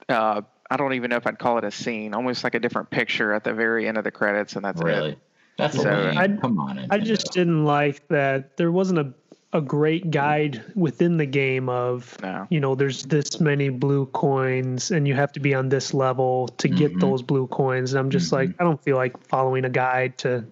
[0.09, 2.91] uh, I don't even know if I'd call it a scene, almost like a different
[2.91, 5.13] picture at the very end of the credits, and that's Really?
[5.13, 5.19] it.
[5.59, 6.19] That's So, lame.
[6.19, 6.87] I'd- Come on.
[6.91, 9.13] I just didn't like that there wasn't a
[9.57, 12.47] a great guide within the game of No.
[12.51, 16.49] you know there's this many blue coins and you have to be on this level
[16.59, 17.01] to get Mhm.
[17.01, 20.45] those blue coins and I'm just like I don't feel like following a guide to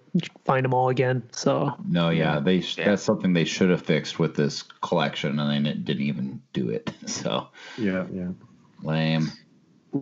[0.43, 2.85] find them all again so No, yeah, they Yeah.
[2.85, 6.69] that's something they should have fixed with this collection, and then it didn't even do
[6.69, 6.91] it.
[7.05, 8.29] So Yeah, yeah.
[8.81, 9.31] lame.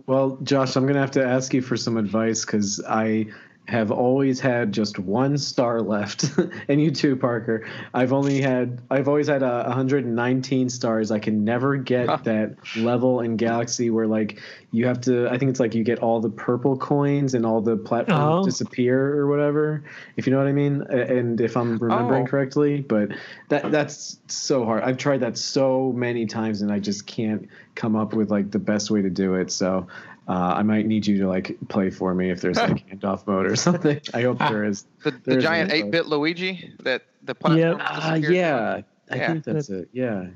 [0.06, 3.26] Well, Josh, I'm gonna have to ask you for some advice because I
[3.66, 6.30] have always had just one star left,
[6.68, 7.66] and you too, Parker.
[7.94, 11.10] I've only had I've always had uh, 119 stars.
[11.10, 12.18] I can never get Huh.
[12.24, 14.38] that level in Galaxy where like
[14.70, 15.28] you have to.
[15.30, 18.44] I think it's like you get all the purple coins and all the platforms Oh.
[18.44, 19.82] disappear or whatever.
[20.16, 22.28] If you know what I mean, and if I'm remembering Oh.
[22.28, 23.12] correctly, but
[23.48, 24.82] that that's so hard.
[24.82, 28.58] I've tried that so many times and I just can't come up with like the
[28.58, 29.50] best way to do it.
[29.50, 29.86] So
[30.28, 33.46] uh, I might need you to like play for me if there's like handoff mode
[33.46, 34.00] or something.
[34.14, 34.86] I hope there is.
[35.02, 37.58] The, the There's giant 8-bit Luigi that the platform.
[37.60, 37.76] Yep.
[37.80, 38.80] Ah, disappeared yeah.
[39.10, 39.26] I Yeah.
[39.32, 39.88] think that's it.
[39.92, 40.26] Yeah.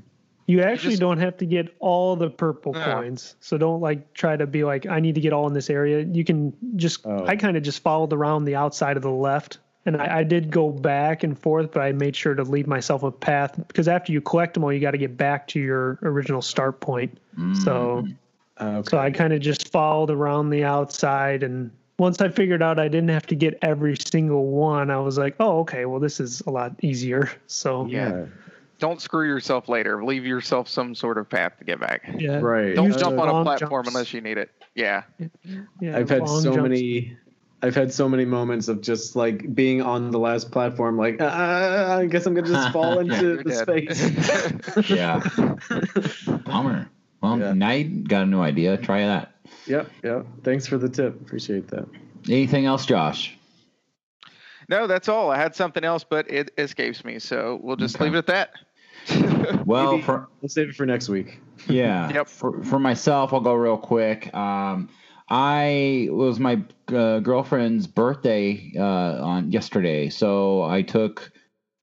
[0.46, 2.84] you actually just- don't have to get all the purple No.
[2.84, 5.68] coins so don't like try to be like I need to get all in this
[5.70, 7.24] area you can just Oh.
[7.26, 10.50] I kind of just followed around the outside of the left and I, I did
[10.50, 14.12] go back and forth, but I made sure to leave myself a path because after
[14.12, 17.16] you collect them all, you got to get back to your original start point.
[17.64, 18.12] So, Uh,
[18.60, 18.88] okay.
[18.90, 22.88] so I kind of just followed around the outside, and once I figured out I
[22.88, 26.40] didn't have to get every single one, I was like, oh, okay, well this is
[26.46, 27.30] a lot easier.
[27.46, 28.26] So yeah.
[28.78, 30.04] Don't screw yourself later.
[30.04, 32.08] Leave yourself some sort of path to get back.
[32.16, 32.76] yeah, Right.
[32.76, 33.88] Don't Use jump on a platform jumps.
[33.88, 34.50] unless you need it.
[34.76, 35.02] Yeah.
[35.80, 36.62] yeah, I've had long so jumps.
[36.62, 37.16] many.
[37.60, 41.96] I've had so many moments of just like being on the last platform, like ah,
[41.96, 43.96] I guess I'm gonna just fall into You're the dead.
[44.76, 44.90] space.
[44.90, 45.28] Yeah.
[46.44, 46.88] Bummer.
[47.20, 47.52] Well, Yeah.
[47.52, 48.76] now you got a new idea.
[48.76, 49.32] Try that.
[49.66, 50.26] yep, yep.
[50.44, 51.20] Thanks for the tip.
[51.20, 51.86] Appreciate that.
[52.28, 53.34] Anything else, Josh?
[54.68, 55.30] no, that's all.
[55.30, 57.18] I had something else, but it escapes me.
[57.18, 58.04] So we'll just Okay.
[58.04, 58.50] leave it at that.
[59.66, 61.40] Well, Maybe- for We'll save it for next week.
[61.68, 62.28] yeah, Yep.
[62.28, 64.32] For for myself, I'll go real quick.
[64.34, 64.88] Um,
[65.30, 68.82] I it was my uh, girlfriend's birthday uh,
[69.24, 71.32] on yesterday, so I took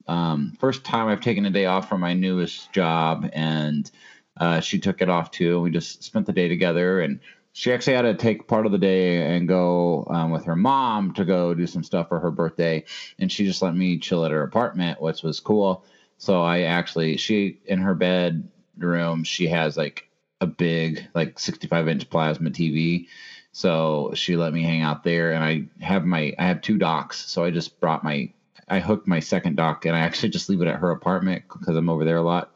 [0.08, 3.89] um, first time I've taken a day off from my newest job, and
[4.38, 5.62] uh, she took it off too.
[5.62, 7.19] We just spent the day together, and
[7.54, 11.13] she actually had to take part of the day and go um, with her mom
[11.13, 12.84] to go do some stuff for her birthday,
[13.17, 15.86] and she just let me chill at her apartment, which was cool.
[16.17, 20.10] So I actually she in her bedroom she has like
[20.41, 23.08] a big like 65 inch plasma TV.
[23.52, 27.26] So she let me hang out there, and I have my I have two docks.
[27.26, 28.34] So I just brought my
[28.67, 31.78] I hooked my second dock, and I actually just leave it at her apartment because
[31.78, 32.52] I'm over there a lot.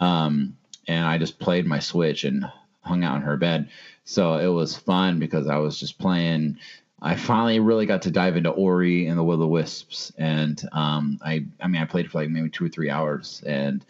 [0.00, 0.56] Um,
[0.88, 3.70] and I just played my Switch and hung out in her bed.
[4.04, 6.58] So it was fun because I was just playing.
[7.00, 11.18] I finally really got to dive into Ori and the Will o Wisps, and um,
[11.24, 13.84] I I mean I played for like maybe two or three hours, and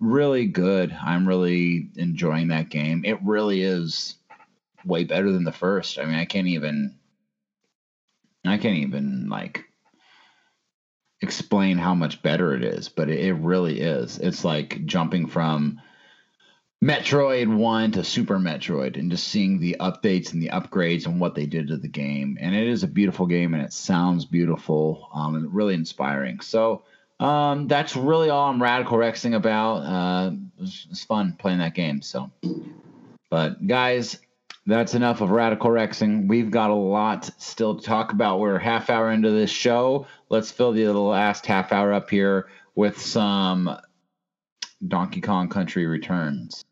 [0.00, 0.92] really good.
[0.92, 3.04] I'm really enjoying that game.
[3.04, 4.14] It really is
[4.84, 5.98] way better than the first.
[5.98, 6.96] I mean I can't even.
[8.44, 9.64] I can't even like
[11.20, 14.18] explain how much better it is, but it, it really is.
[14.18, 15.80] It's like jumping from
[16.86, 21.34] Metroid 1 to Super Metroid and just seeing the updates and the upgrades and what
[21.34, 22.38] they did to the game.
[22.40, 26.38] And it is a beautiful game and it sounds beautiful um, and really inspiring.
[26.38, 26.84] So
[27.18, 29.78] um, that's really all I'm Radical Rexing about.
[29.78, 32.02] Uh, it was, it fun playing that game.
[32.02, 32.30] So,
[33.30, 34.20] but guys,
[34.64, 36.28] that's enough of Radical Rexing.
[36.28, 38.38] We've got a lot still to talk about.
[38.38, 40.06] We're half hour into this show.
[40.28, 42.46] Let's fill the last half hour up here
[42.76, 43.76] with some
[44.86, 46.64] Donkey Kong Country Returns.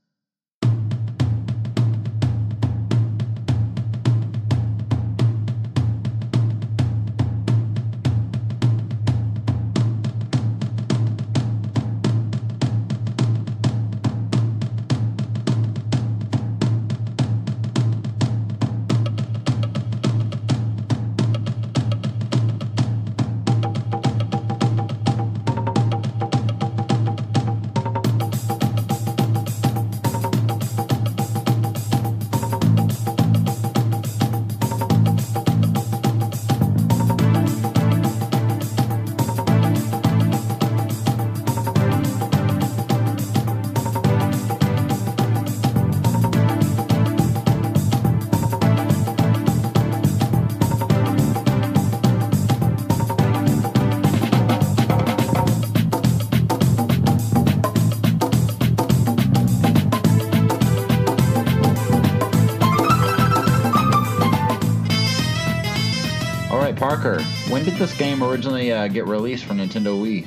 [68.94, 70.26] Get released for Nintendo Wii?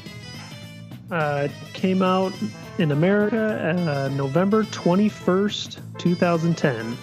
[1.09, 2.33] Uh, it came out
[2.77, 6.97] in America uh, November 21st, 2010.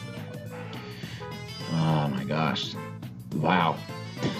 [1.72, 2.74] Oh my gosh!
[3.36, 3.76] Wow!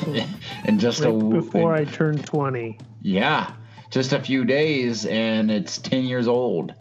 [0.64, 2.78] and just Right a before and- I turned 20.
[3.02, 3.52] yeah,
[3.90, 6.74] just a few days, and it's ten years old.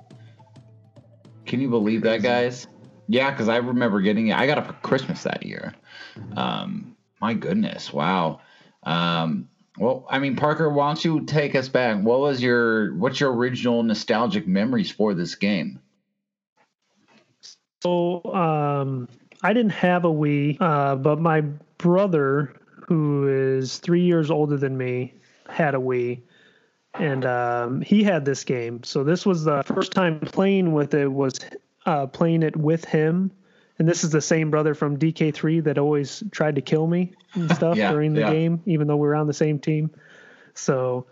[1.46, 2.68] Can you believe that, guys?
[3.08, 4.38] Yeah, because I remember getting it.
[4.38, 5.74] I got it for Christmas that year.
[6.36, 7.92] Um, my goodness!
[7.92, 8.42] Wow.
[8.84, 12.02] Um, well, I mean, Parker, why don't you take us back?
[12.02, 15.80] What was your what's your original nostalgic memories for this game?
[17.82, 19.10] So um,
[19.42, 21.42] I didn't have a Wii, uh, but my
[21.80, 22.56] brother,
[22.88, 25.16] who is three years older than me,
[25.50, 26.22] had a Wii,
[26.94, 28.84] and um, he had this game.
[28.84, 31.08] So this was the first time playing with it.
[31.12, 31.40] Was
[31.88, 33.32] uh, playing it with him,
[33.80, 37.50] and this is the same brother from DK3 that always tried to kill me and
[37.56, 38.32] stuff Yeah, during the yeah.
[38.32, 39.90] game, even though we were on the same team.
[40.54, 41.06] So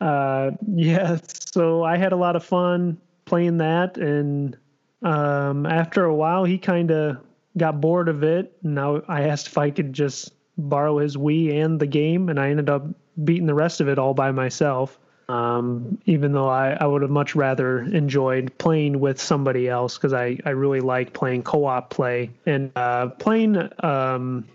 [0.00, 4.56] uh, yeah, so I had a lot of fun playing that, and
[5.02, 7.18] um, after a while, he kind of
[7.56, 8.56] got bored of it.
[8.62, 12.38] And now I asked if I could just borrow his Wii and the game, and
[12.40, 12.86] I ended up
[13.22, 14.98] beating the rest of it all by myself.
[15.28, 20.14] Um, even though I, I would have much rather enjoyed playing with somebody else because
[20.14, 24.46] I, I really like playing co-op play and uh, playing um,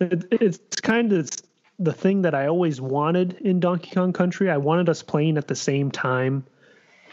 [0.00, 1.30] it, it's kind of
[1.78, 4.50] the thing that I always wanted in Donkey Kong Country.
[4.50, 6.44] I wanted us playing at the same time.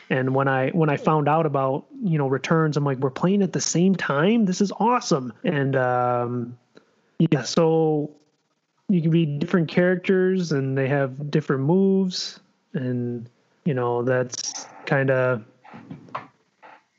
[0.09, 3.43] And when I when I found out about you know returns, I'm like, we're playing
[3.43, 4.45] at the same time.
[4.45, 5.33] This is awesome.
[5.43, 6.57] And um,
[7.19, 8.11] yeah, so
[8.87, 12.39] you can be different characters, and they have different moves,
[12.73, 13.29] and
[13.65, 15.43] you know that's kind of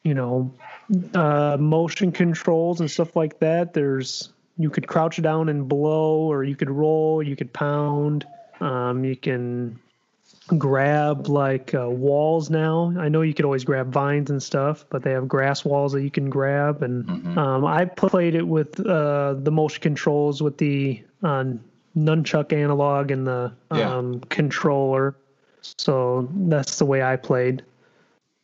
[0.04, 0.52] you know
[1.14, 3.74] uh, motion controls and stuff like that.
[3.74, 8.26] There's you could crouch down and blow, or you could roll, you could pound.
[8.60, 9.78] Um, you can
[10.58, 12.92] grab like uh, walls now.
[12.98, 16.02] I know you could always grab vines and stuff, but they have grass walls that
[16.02, 16.82] you can grab.
[16.82, 17.36] And Mhm.
[17.36, 21.44] um, I played it with uh, the motion controls with the uh,
[21.96, 23.96] nunchuck analog and the Yeah.
[23.96, 25.14] um, controller.
[25.62, 27.62] So that's the way I played.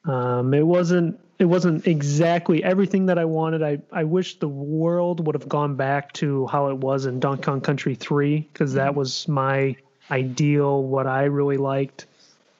[0.05, 3.63] Um, it wasn't it wasn't exactly everything that I wanted.
[3.63, 7.43] I, I wish the world would have gone back to how it was in Donkey
[7.43, 9.77] Kong Country 3 because that was my
[10.11, 12.07] ideal, what I really liked,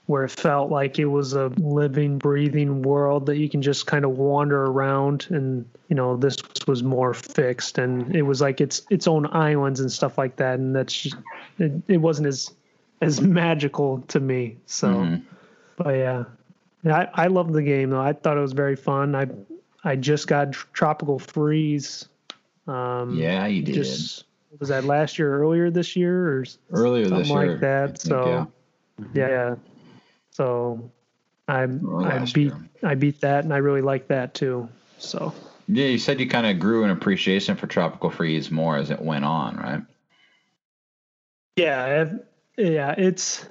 [0.07, 4.05] where it felt like it was a living, breathing world that you can just kind
[4.05, 5.27] of wander around.
[5.31, 6.37] And, you know, this
[6.67, 10.59] was more fixed and it was like its its own islands and stuff like that.
[10.59, 11.17] And that's just,
[11.59, 12.53] it, it wasn't as
[13.01, 14.57] as magical to me.
[14.67, 15.23] So, Mhm.
[15.77, 16.25] but yeah,
[16.83, 18.01] yeah, I, I love the game though.
[18.01, 19.15] I thought it was very fun.
[19.15, 19.27] I
[19.85, 22.09] I just got Tropical Freeze.
[22.67, 23.75] Um, Yeah, you did.
[23.75, 24.25] Just
[24.59, 27.99] was that last year, earlier this year, or Earlier something this year, like that.
[27.99, 28.49] Think, so
[29.15, 29.29] yeah.
[29.29, 29.55] yeah.
[30.31, 30.91] So
[31.47, 32.69] I I beat year.
[32.83, 34.69] I beat that, and I really like that too.
[34.99, 35.33] So
[35.69, 39.01] Yeah, you said you kind of grew an appreciation for Tropical Freeze more as it
[39.01, 39.83] went on, right?
[41.57, 42.13] Yeah,
[42.57, 43.47] yeah, it's.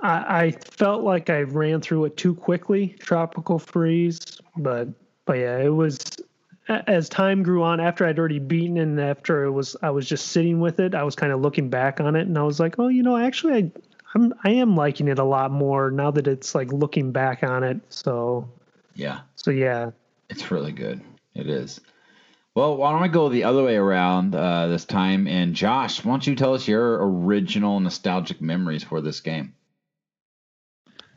[0.00, 4.88] I, I felt like I ran through it too quickly, Tropical Freeze, but
[5.24, 6.00] but yeah, it was
[6.68, 10.28] as time grew on after I'd already beaten and after it was I was just
[10.28, 12.78] sitting with it, I was kind of looking back on it and I was like,
[12.78, 13.70] oh, you know, actually I
[14.14, 17.62] I'm I am liking it a lot more now that it's like looking back on
[17.62, 17.80] it.
[17.90, 18.48] So
[18.94, 19.20] yeah.
[19.36, 19.90] So yeah.
[20.28, 21.00] It's really good.
[21.34, 21.80] It is.
[22.56, 25.28] Well, why don't I go the other way around uh, this time?
[25.28, 29.54] And Josh, why don't you tell us your original nostalgic memories for this game?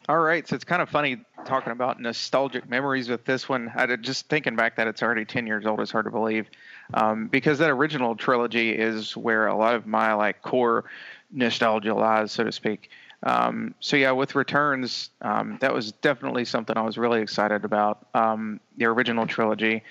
[0.09, 3.71] All right, so it's kind of funny talking about nostalgic memories with this one.
[3.73, 6.47] I just thinking back that it's already ten years old is hard to believe,
[6.93, 10.83] um, because that original trilogy is where a lot of my like core
[11.31, 12.89] nostalgia lies, so to speak.
[13.23, 18.07] Um, so yeah, with Returns, um, that was definitely something I was really excited about.
[18.13, 19.83] Um, the original trilogy,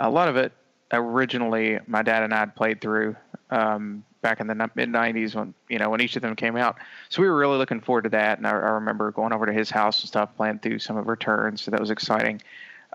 [0.00, 0.52] a lot of it
[0.92, 3.16] originally my dad and I had played through
[3.50, 6.76] um, back in the mid '90s when you know when each of them came out.
[7.08, 9.52] So we were really looking forward to that, and I, I remember going over to
[9.52, 11.62] his house and stuff, playing through some of Returns.
[11.62, 12.42] So that was exciting.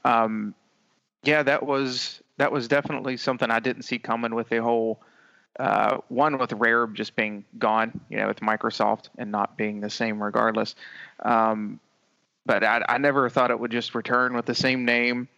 [0.05, 0.53] Um,
[1.23, 4.99] yeah, that was that was definitely something I didn't see coming with the whole
[5.59, 9.89] uh, one with Rare just being gone, you know, with Microsoft and not being the
[9.89, 10.75] same regardless.
[11.19, 11.79] Um,
[12.45, 15.29] but I, I, never thought it would just return with the same name,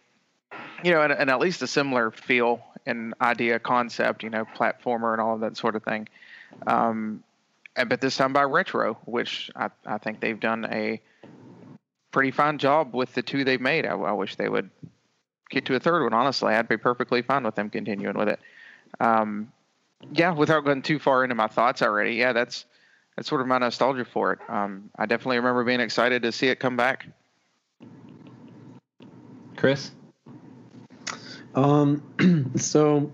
[0.84, 5.12] you know, and, and, at least a similar feel and idea concept, you know, platformer
[5.12, 6.08] and all of that sort of thing.
[6.66, 7.22] Um,
[7.74, 11.00] but this time by Retro, which I, I think they've done a
[12.10, 13.84] pretty fine job with the two they've made.
[13.84, 14.70] I, I wish they would
[15.50, 16.14] get to a third one.
[16.14, 18.40] Honestly, I'd be perfectly fine with them continuing with it.
[19.00, 19.52] Um,
[20.12, 22.64] yeah, without going too far into my thoughts already, yeah, that's
[23.16, 24.38] that's sort of my nostalgia for it.
[24.48, 27.06] Um, I definitely remember being excited to see it come back.
[29.56, 29.90] Chris,
[31.56, 33.10] um, so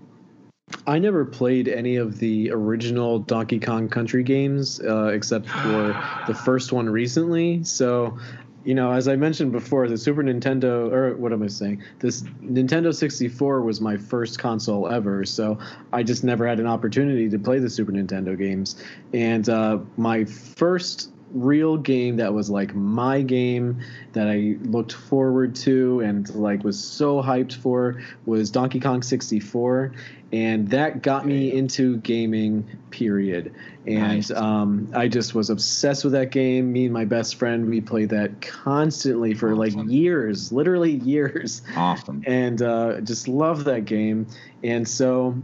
[0.85, 6.33] I never played any of the original Donkey Kong Country games uh, except for the
[6.33, 7.63] first one recently.
[7.63, 8.17] So
[8.63, 11.83] you know, as I mentioned before, the Super Nintendo, or what am I saying?
[11.99, 15.57] This Nintendo 64 was my first console ever, so
[15.91, 18.81] I just never had an opportunity to play the Super Nintendo games.
[19.13, 23.81] And uh, my first real game that was like my game
[24.13, 29.93] that I looked forward to and like was so hyped for was Donkey Kong 64
[30.33, 33.53] and that got me into gaming period.
[33.85, 34.31] And nice.
[34.31, 36.73] um, I just was obsessed with that game.
[36.73, 39.59] Me and my best friend we played that constantly for awesome.
[39.59, 41.61] like years literally years.
[41.75, 42.23] Awesome.
[42.25, 44.25] And uh, just love that game.
[44.63, 45.35] And so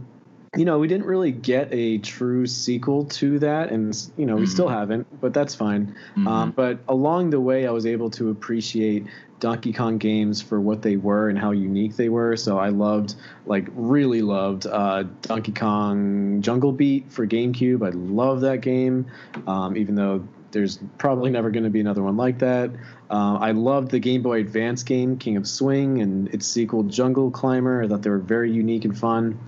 [0.56, 4.42] you know, we didn't really get a true sequel to that, and you know, we
[4.42, 4.50] mm-hmm.
[4.50, 5.94] still haven't, but that's fine.
[6.10, 6.26] Mm-hmm.
[6.26, 9.06] Um, but along the way, I was able to appreciate
[9.38, 12.36] Donkey Kong games for what they were and how unique they were.
[12.36, 13.14] So I loved,
[13.46, 17.86] like, really loved uh, Donkey Kong Jungle Beat for GameCube.
[17.86, 19.06] I love that game,
[19.46, 22.70] um, even though there's probably never going to be another one like that.
[23.08, 27.30] Uh, I loved the Game Boy Advance game King of Swing and its sequel Jungle
[27.30, 27.82] Climber.
[27.82, 29.38] I thought they were very unique and fun.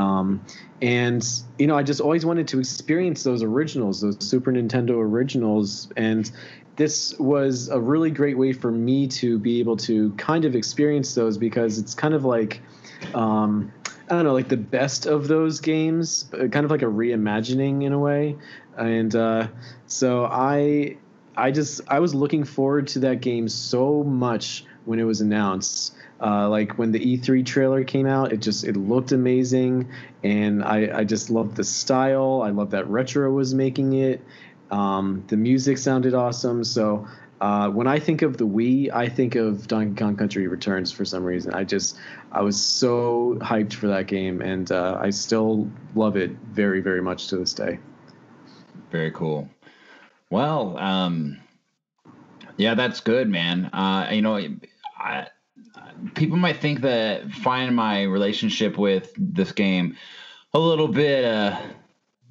[0.00, 0.44] Um,
[0.80, 1.26] and
[1.58, 6.30] you know, I just always wanted to experience those originals, those Super Nintendo originals, and
[6.76, 11.14] this was a really great way for me to be able to kind of experience
[11.14, 12.62] those because it's kind of like
[13.14, 13.72] um,
[14.10, 17.84] I don't know, like the best of those games, uh, kind of like a reimagining
[17.84, 18.36] in a way.
[18.76, 19.48] And uh,
[19.86, 20.96] so I,
[21.36, 25.94] I just I was looking forward to that game so much when it was announced.
[26.22, 29.88] Uh, like when the E3 trailer came out, it just it looked amazing,
[30.22, 32.42] and I I just loved the style.
[32.44, 34.22] I love that Retro was making it.
[34.70, 36.62] Um, the music sounded awesome.
[36.62, 37.08] So
[37.40, 41.06] uh, when I think of the Wii, I think of Donkey Kong Country Returns for
[41.06, 41.54] some reason.
[41.54, 41.96] I just
[42.32, 47.00] I was so hyped for that game, and uh, I still love it very very
[47.00, 47.78] much to this day.
[48.90, 49.48] Very cool.
[50.28, 51.38] Well, um,
[52.58, 53.66] yeah, that's good, man.
[53.66, 54.36] Uh, you know,
[54.98, 55.28] I
[56.14, 59.96] people might think that find my relationship with this game
[60.52, 61.58] a little bit uh,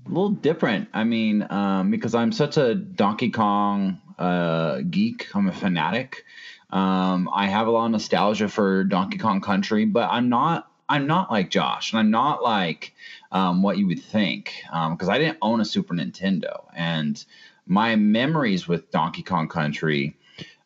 [0.05, 0.89] a little different.
[0.93, 6.25] I mean, um, because I'm such a Donkey Kong uh, geek, I'm a fanatic.
[6.71, 10.65] Um, I have a lot of nostalgia for Donkey Kong Country, but I'm not.
[10.91, 12.95] I'm not like Josh, and I'm not like
[13.31, 17.23] um, what you would think, because um, I didn't own a Super Nintendo, and
[17.67, 20.17] my memories with Donkey Kong Country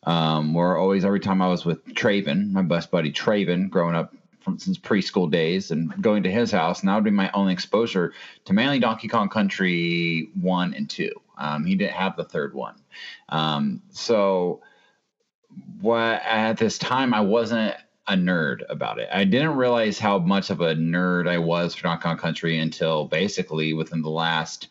[0.04, 4.14] um, where always every time I was with Traven, my best buddy Traven, growing up
[4.40, 7.52] from since preschool days, and going to his house, and that would be my only
[7.52, 8.12] exposure
[8.44, 11.12] to mainly Donkey Kong Country one and two.
[11.38, 12.76] Um, he didn't have the third one,
[13.30, 14.60] um, so
[15.80, 17.74] what at this time I wasn't
[18.06, 19.08] a nerd about it.
[19.12, 23.06] I didn't realize how much of a nerd I was for Donkey Kong Country until
[23.06, 24.68] basically within the last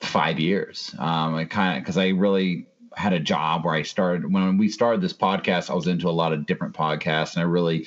[0.00, 0.94] five years.
[0.98, 2.66] Um, I kind of because I really
[2.96, 5.70] had a job where I started when we started this podcast.
[5.70, 7.86] I was into a lot of different podcasts, and I really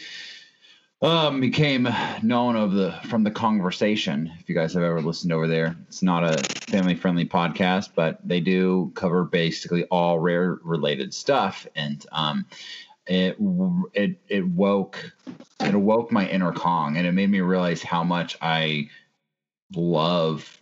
[1.02, 1.88] um, became
[2.24, 4.32] known of the from the conversation.
[4.40, 8.20] If you guys have ever listened over there, it's not a family friendly podcast, but
[8.28, 12.46] they do cover basically all rare related stuff, and um,
[13.08, 13.38] it
[13.94, 15.14] it it woke
[15.60, 18.90] it awoke my inner Kong, and it made me realize how much I
[19.76, 20.62] love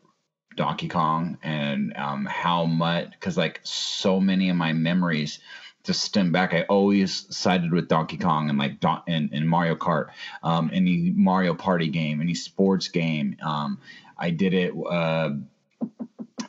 [0.56, 5.40] Donkey Kong and um, how much because like so many of my memories
[5.84, 9.76] to stem back, I always sided with Donkey Kong and like Don- and, and Mario
[9.76, 10.10] Kart,
[10.42, 13.36] um, any Mario Party game, any sports game.
[13.42, 13.80] Um,
[14.18, 14.74] I did it.
[14.74, 15.32] Uh,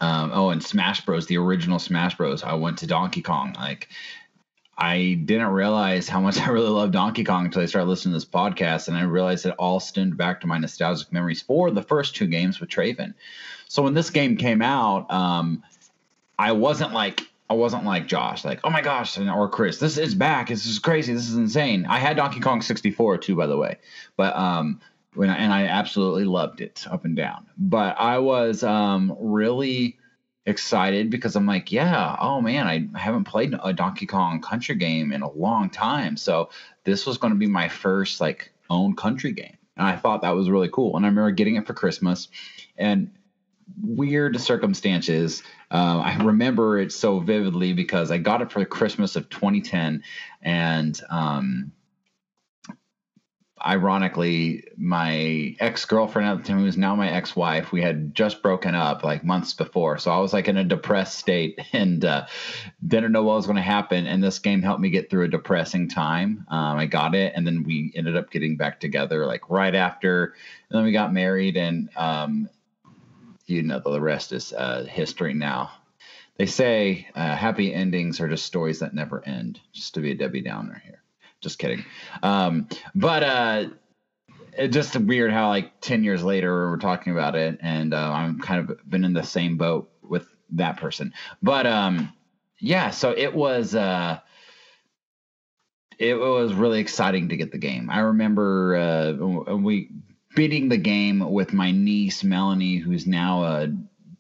[0.01, 2.43] um, oh, and Smash Bros, the original Smash Bros.
[2.43, 3.55] I went to Donkey Kong.
[3.59, 3.89] Like,
[4.77, 8.17] I didn't realize how much I really love Donkey Kong until I started listening to
[8.17, 11.83] this podcast, and I realized it all stemmed back to my nostalgic memories for the
[11.83, 13.15] first two games with Traven.
[13.69, 15.63] So when this game came out, um,
[16.39, 20.15] I wasn't like I wasn't like Josh, like, oh my gosh, or Chris, this is
[20.15, 20.49] back.
[20.49, 21.13] This is crazy.
[21.13, 21.85] This is insane.
[21.87, 23.77] I had Donkey Kong 64 too, by the way,
[24.17, 24.81] but um,
[25.15, 27.47] when I, and I absolutely loved it up and down.
[27.59, 29.99] But I was um really
[30.47, 35.13] excited because I'm like, yeah, oh man, I haven't played a Donkey Kong country game
[35.13, 36.51] in a long time, so
[36.85, 40.35] this was going to be my first like own country game, and I thought that
[40.35, 40.97] was really cool.
[40.97, 42.29] And I remember getting it for Christmas,
[42.77, 43.11] and
[43.83, 45.43] weird circumstances.
[45.71, 50.03] Uh, I remember it so vividly because I got it for the Christmas of 2010,
[50.43, 51.73] and um,
[53.65, 58.15] ironically, my ex girlfriend at the time, who is now my ex wife, we had
[58.15, 59.99] just broken up like months before.
[59.99, 62.27] So I was like in a depressed state and uh,
[62.87, 64.07] didn't know what was going to happen.
[64.07, 66.47] And this game helped me get through a depressing time.
[66.49, 70.35] Um, I got it, and then we ended up getting back together like right after.
[70.71, 72.49] And then we got married, and um,
[73.47, 75.73] you know the rest is uh, history now.
[76.37, 79.61] They say uh, happy endings are just stories that never end.
[79.73, 81.04] Just to be a Debbie Downer here.
[81.45, 81.85] Just kidding.
[82.23, 83.65] Um, but uh,
[84.71, 88.71] just weird how like ten years later we're talking about it, and uh, I'm kind
[88.71, 91.13] of been in the same boat with that person.
[91.43, 92.15] But um,
[92.59, 93.75] yeah, so it was.
[93.75, 94.21] Uh,
[95.97, 97.89] it was really exciting to get the game.
[97.89, 99.13] I remember uh,
[99.55, 99.91] we
[100.35, 103.69] beating the game with my niece Melanie, who's now a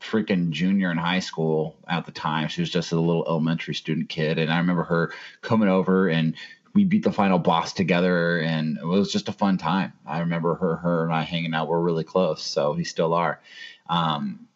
[0.01, 2.49] freaking junior in high school at the time.
[2.49, 6.37] She was just a little elementary student kid, and I remember her coming over and
[6.75, 9.93] we beat the final boss together, and it was just a fun time.
[10.05, 11.68] I remember her, her and I hanging out.
[11.68, 13.41] We're really close, so we still are.
[13.89, 14.49] Um,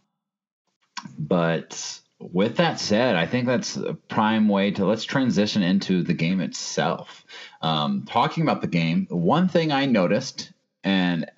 [1.16, 6.14] but with that said, I think that's a prime way to let's transition into the
[6.14, 7.25] game itself.
[7.62, 10.51] Um, talking about the game, one thing I noticed
[10.83, 11.31] and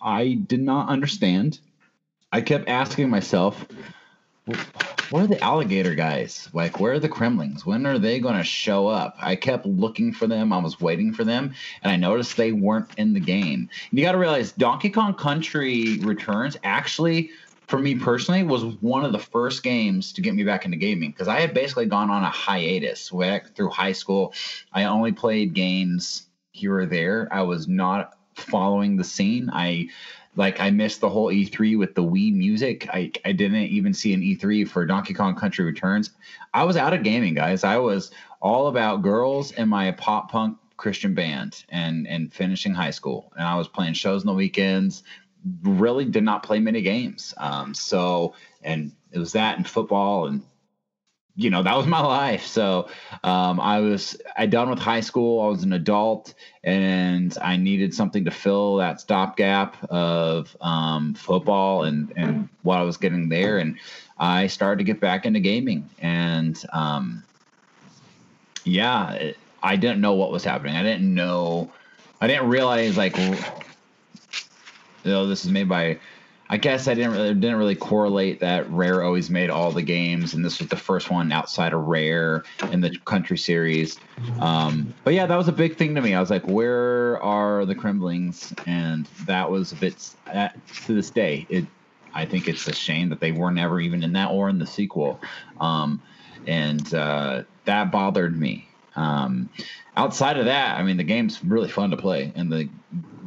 [0.00, 1.58] I did not understand.
[2.30, 3.66] I kept asking myself,
[5.10, 6.48] where are the alligator guys?
[6.52, 7.64] Like, where are the Kremlings?
[7.64, 9.16] When are they going to show up?
[9.20, 10.52] I kept looking for them.
[10.52, 13.70] I was waiting for them, and I noticed they weren't in the game.
[13.90, 17.30] You got to realize Donkey Kong Country Returns actually,
[17.66, 21.10] for me personally, was one of the first games to get me back into gaming
[21.10, 24.34] because I had basically gone on a hiatus through high school.
[24.72, 27.28] I only played games here or there.
[27.30, 29.50] I was not following the scene.
[29.52, 29.88] I
[30.38, 32.88] like I missed the whole E3 with the Wii music.
[32.90, 36.12] I I didn't even see an E3 for Donkey Kong Country Returns.
[36.54, 37.64] I was out of gaming, guys.
[37.64, 42.92] I was all about girls and my pop punk Christian band and and finishing high
[42.92, 43.32] school.
[43.36, 45.02] And I was playing shows on the weekends.
[45.62, 47.34] Really did not play many games.
[47.38, 50.42] Um, so and it was that and football and
[51.38, 52.44] you know that was my life.
[52.44, 52.88] So
[53.22, 55.40] um, i was i done with high school.
[55.40, 56.34] I was an adult
[56.64, 62.82] and i needed something to fill that stopgap of um, football and and what i
[62.82, 63.58] was getting there.
[63.58, 63.78] And
[64.18, 67.22] i started to get back into gaming and um,
[68.64, 69.32] yeah
[69.62, 70.76] i didn't know what was happening.
[70.76, 71.72] I didn't know
[72.20, 73.36] i didn't realize like you
[75.04, 75.98] know this is made by
[76.50, 80.32] I guess I didn't really didn't really correlate that Rare always made all the games,
[80.32, 82.42] and this was the first one outside of Rare
[82.72, 83.98] in the Country series.
[84.40, 86.14] Um, but yeah, that was a big thing to me.
[86.14, 91.46] I was like, "Where are the Kremlings?" And that was a bit to this day.
[91.50, 91.66] It,
[92.14, 94.66] I think it's a shame that they were never even in that or in the
[94.66, 95.20] sequel,
[95.60, 96.00] um,
[96.46, 98.66] and uh, that bothered me.
[98.96, 99.50] Um,
[99.96, 102.70] outside of that, I mean, the game's really fun to play, and the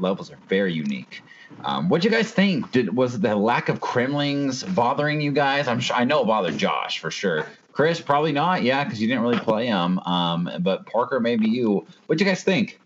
[0.02, 1.22] levels are very unique.
[1.64, 2.72] Um, what do you guys think?
[2.72, 5.68] Did was the lack of Kremlings bothering you guys?
[5.68, 7.46] I'm sure I know it bothered Josh for sure.
[7.72, 8.64] Chris, probably not.
[8.64, 10.00] Yeah, because you didn't really play them.
[10.00, 11.86] Um, but Parker, maybe you.
[12.08, 12.80] What do you guys think?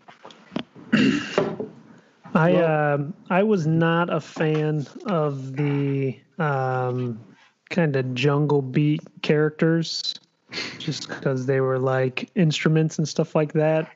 [2.34, 2.98] I uh,
[3.30, 7.18] I was not a fan of the um,
[7.70, 10.14] kind of jungle beat characters
[10.78, 13.90] just because they were like instruments and stuff like that.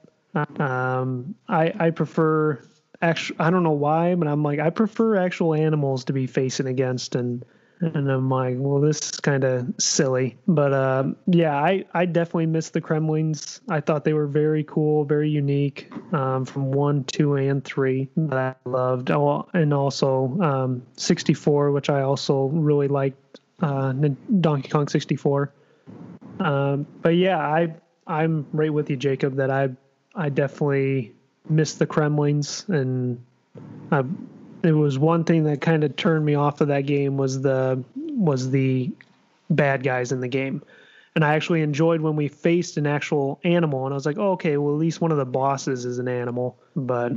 [0.59, 2.63] Um, I I prefer
[3.03, 3.37] actual.
[3.39, 7.15] I don't know why, but I'm like I prefer actual animals to be facing against,
[7.15, 7.45] and
[7.81, 10.37] and I'm like, well, this is kind of silly.
[10.47, 13.61] But uh, yeah, I I definitely miss the Kremlings.
[13.69, 18.57] I thought they were very cool, very unique um, from one, two, and three that
[18.65, 19.11] I loved.
[19.11, 23.41] Oh, and also um, 64, which I also really liked.
[23.63, 23.93] Uh,
[24.41, 25.53] Donkey Kong 64.
[26.39, 27.75] Um, but yeah, I
[28.07, 29.37] I'm right with you, Jacob.
[29.37, 29.71] That I
[30.15, 31.15] I definitely
[31.49, 33.23] miss the Kremlings, and
[33.91, 34.05] I,
[34.63, 37.83] it was one thing that kind of turned me off of that game was the
[37.97, 38.91] was the
[39.49, 40.63] bad guys in the game.
[41.17, 44.33] And I actually enjoyed when we faced an actual animal, and I was like, oh,
[44.33, 46.57] okay, well at least one of the bosses is an animal.
[46.77, 47.13] But,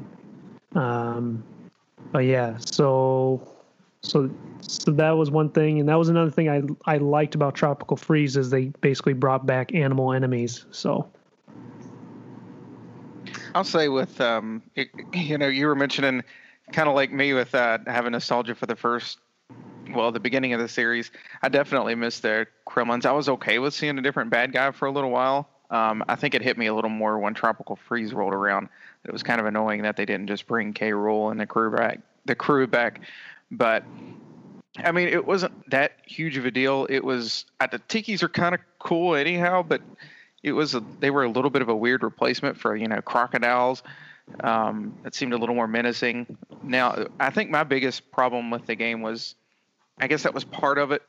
[0.74, 1.44] um,
[2.12, 3.48] but yeah, so
[4.02, 4.30] so
[4.62, 7.96] so that was one thing, and that was another thing I I liked about Tropical
[7.96, 10.66] Freeze is they basically brought back animal enemies.
[10.72, 11.08] So
[13.56, 16.24] I'll say with um, it, you know, you were mentioning
[16.72, 19.20] kind of like me with uh, having nostalgia for the first,
[19.94, 21.12] well, the beginning of the series.
[21.42, 23.06] I definitely missed the Kremlings.
[23.06, 25.50] I was okay with seeing a different bad guy for a little while.
[25.70, 28.70] Um, I think it hit me a little more when Tropical Freeze rolled around.
[29.06, 30.92] It was kind of annoying that they didn't just bring K.
[30.92, 32.00] Rool and the crew back.
[32.26, 33.02] The crew back,
[33.52, 33.84] but
[34.78, 36.88] I mean, it wasn't that huge of a deal.
[36.90, 39.82] It was the Tikis are kind of cool anyhow, but
[40.44, 43.02] it was a, they were a little bit of a weird replacement for you know
[43.02, 43.84] crocodiles.
[44.42, 46.38] Um, it seemed a little more menacing.
[46.62, 49.36] Now, I think my biggest problem with the game was,
[50.00, 51.02] I guess that was part of it,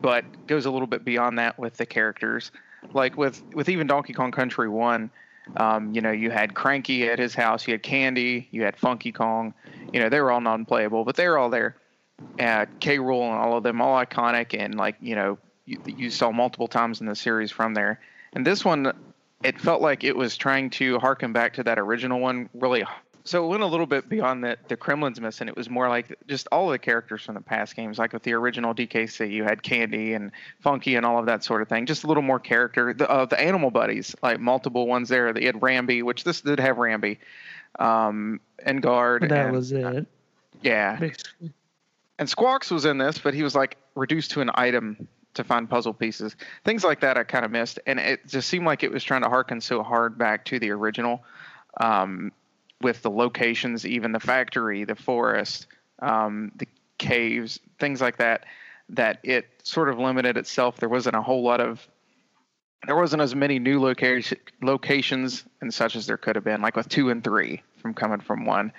[0.00, 2.50] but goes a little bit beyond that with the characters.
[2.92, 5.10] Like with with even Donkey Kong Country One,
[5.56, 9.12] um, you know, you had Cranky at his house, you had Candy, you had Funky
[9.12, 9.54] Kong.
[9.92, 11.76] You know, they were all non-playable, but they were all there
[12.40, 12.98] uh, K.
[12.98, 16.68] Rool and all of them, all iconic, and like you know, you, you saw multiple
[16.68, 18.00] times in the series from there.
[18.36, 18.92] And this one,
[19.42, 22.84] it felt like it was trying to harken back to that original one really.
[23.24, 25.48] So it went a little bit beyond the the Kremlings missing.
[25.48, 28.24] It was more like just all of the characters from the past games, like with
[28.24, 31.86] the original DKC, you had Candy and Funky and all of that sort of thing.
[31.86, 32.92] Just a little more character.
[32.92, 35.32] The, uh, the animal buddies, like multiple ones there.
[35.32, 37.16] They had Rambi, which this did have Rambi,
[37.78, 39.30] um, Enguarde.
[39.30, 39.82] That and, was it.
[39.82, 40.02] Uh,
[40.60, 40.96] yeah.
[40.96, 41.54] Basically
[42.18, 45.68] and Squawks was in this, but he was like reduced to an item to find
[45.68, 46.36] puzzle pieces.
[46.64, 49.22] Things like that I kind of missed, and it just seemed like it was trying
[49.22, 51.22] to harken so hard back to the original,
[51.80, 52.32] um,
[52.82, 55.66] with the locations, even the factory, the forest,
[56.00, 56.66] um, the
[56.98, 58.44] caves, things like that.
[58.90, 60.76] That it sort of limited itself.
[60.76, 61.86] There wasn't a whole lot of
[62.86, 66.76] there wasn't as many new location, locations and such as there could have been, like
[66.76, 68.72] with two and three from coming from one.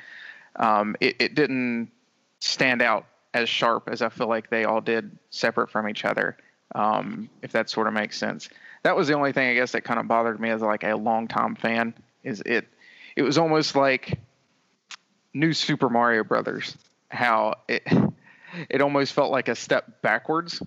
[0.56, 1.92] Um, it, it, didn't
[2.40, 3.06] stand out
[3.38, 6.38] as sharp as I feel like they all did separate from each other.
[6.76, 8.50] Um, if that sort of makes sense.
[8.84, 10.96] That was the only thing I guess that kind of bothered me as like a
[10.96, 11.94] longtime fan.
[12.24, 12.68] Is it?
[13.16, 14.20] It was almost like
[15.34, 16.76] new Super Mario Brothers.
[17.10, 17.84] How it
[18.70, 20.62] it almost felt like a step backwards,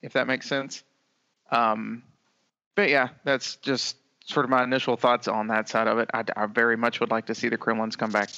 [0.00, 0.82] if that makes sense.
[1.50, 2.02] Um,
[2.74, 6.10] but yeah, that's just sort of my initial thoughts on that side of it.
[6.14, 8.30] I, I very much would like to see the Kremlings come back.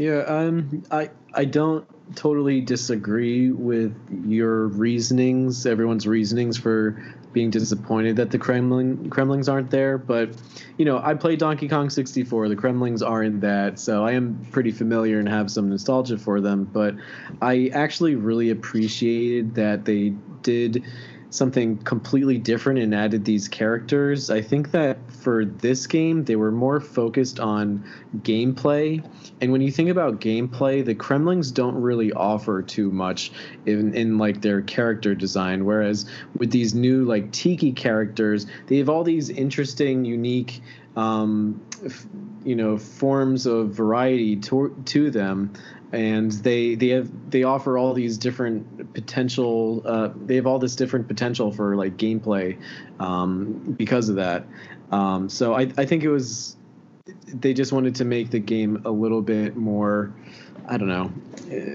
[0.00, 1.86] Yeah, um, I I don't
[2.16, 3.94] totally disagree with
[4.24, 6.92] your reasonings, everyone's reasonings for
[7.34, 9.98] being disappointed that the Kremlin Kremlings aren't there.
[9.98, 10.30] But
[10.78, 12.48] you know, I played Donkey Kong 64.
[12.48, 16.40] The Kremlings are in that, so I am pretty familiar and have some nostalgia for
[16.40, 16.64] them.
[16.64, 16.94] But
[17.42, 20.82] I actually really appreciated that they did
[21.30, 24.30] something completely different and added these characters.
[24.30, 27.84] I think that for this game, they were more focused on
[28.18, 29.04] gameplay.
[29.40, 33.32] And when you think about gameplay, the Kremlings don't really offer too much
[33.64, 35.64] in, in like their character design.
[35.64, 36.04] Whereas
[36.36, 40.60] with these new like Tiki characters, they have all these interesting, unique
[40.96, 42.06] um, f-
[42.44, 45.52] you know forms of variety to, to them
[45.92, 50.76] and they they have they offer all these different potential uh, they have all this
[50.76, 52.58] different potential for like gameplay
[53.00, 54.44] um, because of that.
[54.92, 56.56] Um, so I, I think it was
[57.26, 60.12] they just wanted to make the game a little bit more
[60.68, 61.12] I don't know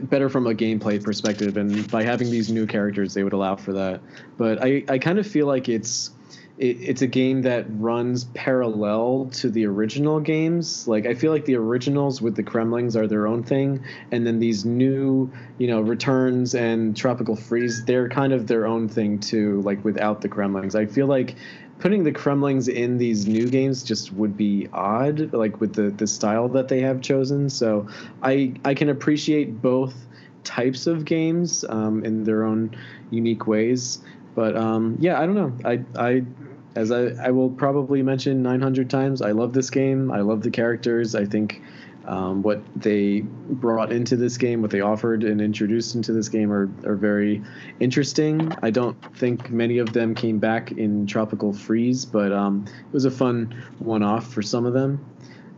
[0.03, 1.57] better from a gameplay perspective.
[1.57, 4.01] And by having these new characters they would allow for that.
[4.37, 6.11] But I, I kind of feel like it's
[6.57, 10.87] it, it's a game that runs parallel to the original games.
[10.87, 14.39] Like I feel like the originals with the Kremlings are their own thing, and then
[14.39, 19.61] these new, you know, Returns and Tropical Freeze, they're kind of their own thing too.
[19.61, 21.35] Like without the Kremlings, I feel like
[21.79, 26.07] putting the Kremlings in these new games just would be odd, like with the the
[26.07, 27.49] style that they have chosen.
[27.49, 27.87] So
[28.23, 29.93] I I can appreciate both
[30.43, 32.77] types of games um, in their own
[33.09, 33.99] unique ways.
[34.35, 35.53] But um, yeah, I don't know.
[35.65, 36.23] I I
[36.75, 39.21] as I, I will probably mention 900 times.
[39.21, 40.11] I love this game.
[40.11, 41.15] I love the characters.
[41.15, 41.61] I think
[42.05, 46.51] um, what they brought into this game, what they offered and introduced into this game,
[46.51, 47.41] are, are very
[47.79, 48.53] interesting.
[48.61, 53.05] I don't think many of them came back in Tropical Freeze, but um, it was
[53.05, 55.03] a fun one off for some of them.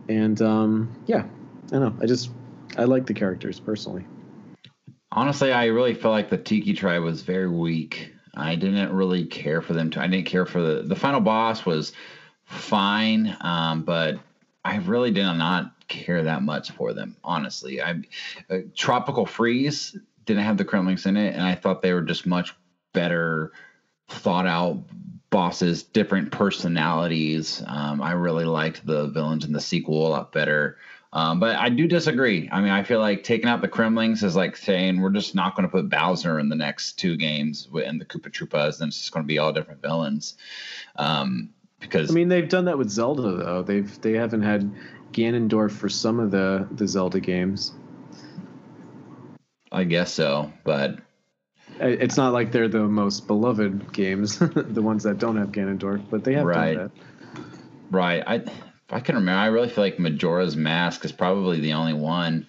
[0.08, 1.24] And um, yeah,
[1.66, 1.94] I don't know.
[2.00, 2.30] I just,
[2.76, 4.06] I like the characters personally.
[5.10, 8.14] Honestly, I really feel like the Tiki tribe was very weak.
[8.34, 9.90] I didn't really care for them.
[9.90, 11.92] To, I didn't care for the the final boss was
[12.44, 14.18] fine, um, but
[14.64, 17.16] I really did not care that much for them.
[17.24, 18.02] Honestly, I
[18.50, 22.26] uh, Tropical Freeze didn't have the Kremlings in it, and I thought they were just
[22.26, 22.54] much
[22.92, 23.52] better
[24.08, 24.82] thought out
[25.30, 27.62] bosses, different personalities.
[27.66, 30.78] Um, I really liked the villains in the sequel a lot better.
[31.12, 32.48] Um, but I do disagree.
[32.52, 35.56] I mean, I feel like taking out the Kremlings is like saying we're just not
[35.56, 38.98] going to put Bowser in the next two games and the Koopa Troopas, and it's
[38.98, 40.36] just going to be all different villains.
[40.96, 41.50] Um,
[41.80, 43.62] because I mean, they've done that with Zelda though.
[43.62, 44.70] They've they haven't had
[45.12, 47.72] Ganondorf for some of the the Zelda games.
[49.70, 50.98] I guess so, but
[51.80, 56.24] it's not like they're the most beloved games, the ones that don't have Ganondorf, but
[56.24, 56.74] they have right.
[56.74, 57.04] done that.
[57.90, 58.22] Right.
[58.26, 58.44] I
[58.90, 59.38] I can remember.
[59.38, 62.46] I really feel like Majora's Mask is probably the only one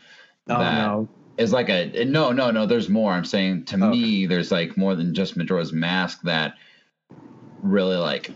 [0.49, 1.09] oh, that no.
[1.37, 2.65] is like a no, no, no.
[2.65, 3.11] There's more.
[3.11, 3.97] I'm saying to oh, okay.
[3.97, 6.53] me, there's like more than just Majora's Mask that
[7.61, 8.31] really like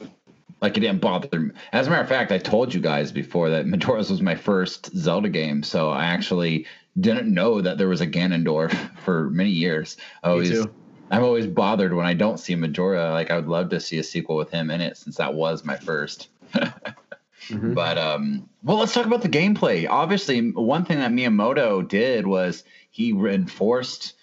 [0.62, 1.52] like it didn't bother me.
[1.72, 4.96] As a matter of fact, I told you guys before that Majora's was my first
[4.98, 6.66] Zelda game, so I actually
[7.00, 9.98] didn't know that there was a Ganondorf for many years.
[10.24, 10.74] I always, me too.
[11.10, 13.12] I'm always bothered when I don't see Majora.
[13.12, 15.64] Like I would love to see a sequel with him in it, since that was
[15.64, 16.30] my first.
[17.50, 17.74] Mm-hmm.
[17.74, 19.88] But um, well, let's talk about the gameplay.
[19.90, 24.14] Obviously, one thing that Miyamoto did was he reinforced.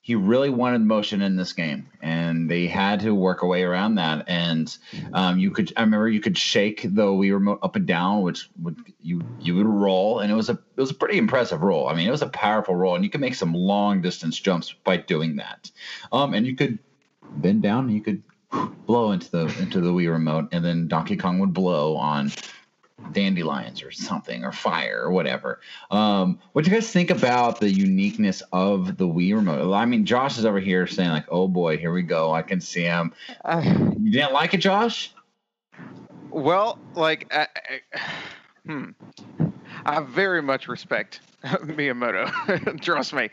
[0.00, 3.96] He really wanted motion in this game, and they had to work a way around
[3.96, 4.26] that.
[4.26, 4.74] And
[5.12, 8.48] um, you could, I remember, you could shake the Wii remote up and down, which
[8.62, 11.88] would you you would roll, and it was a it was a pretty impressive roll.
[11.88, 14.72] I mean, it was a powerful roll, and you could make some long distance jumps
[14.72, 15.70] by doing that.
[16.10, 16.78] Um, and you could
[17.36, 18.22] bend down, and you could
[18.86, 22.30] blow into the into the Wii remote, and then Donkey Kong would blow on
[23.12, 25.60] dandelions or something or fire or whatever.
[25.90, 29.72] Um, what do you guys think about the uniqueness of the Wii remote?
[29.72, 32.60] I mean, Josh is over here saying like, "Oh boy, here we go." I can
[32.60, 33.12] see him.
[33.44, 33.62] Uh,
[33.98, 35.12] you didn't like it, Josh?
[36.30, 37.46] Well, like, I,
[37.94, 38.00] I,
[38.66, 38.90] hmm.
[39.84, 42.80] I very much respect Miyamoto.
[42.82, 43.30] Trust me,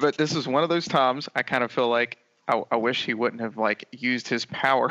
[0.00, 3.04] but this is one of those times I kind of feel like I, I, wish
[3.04, 4.90] he wouldn't have like used his power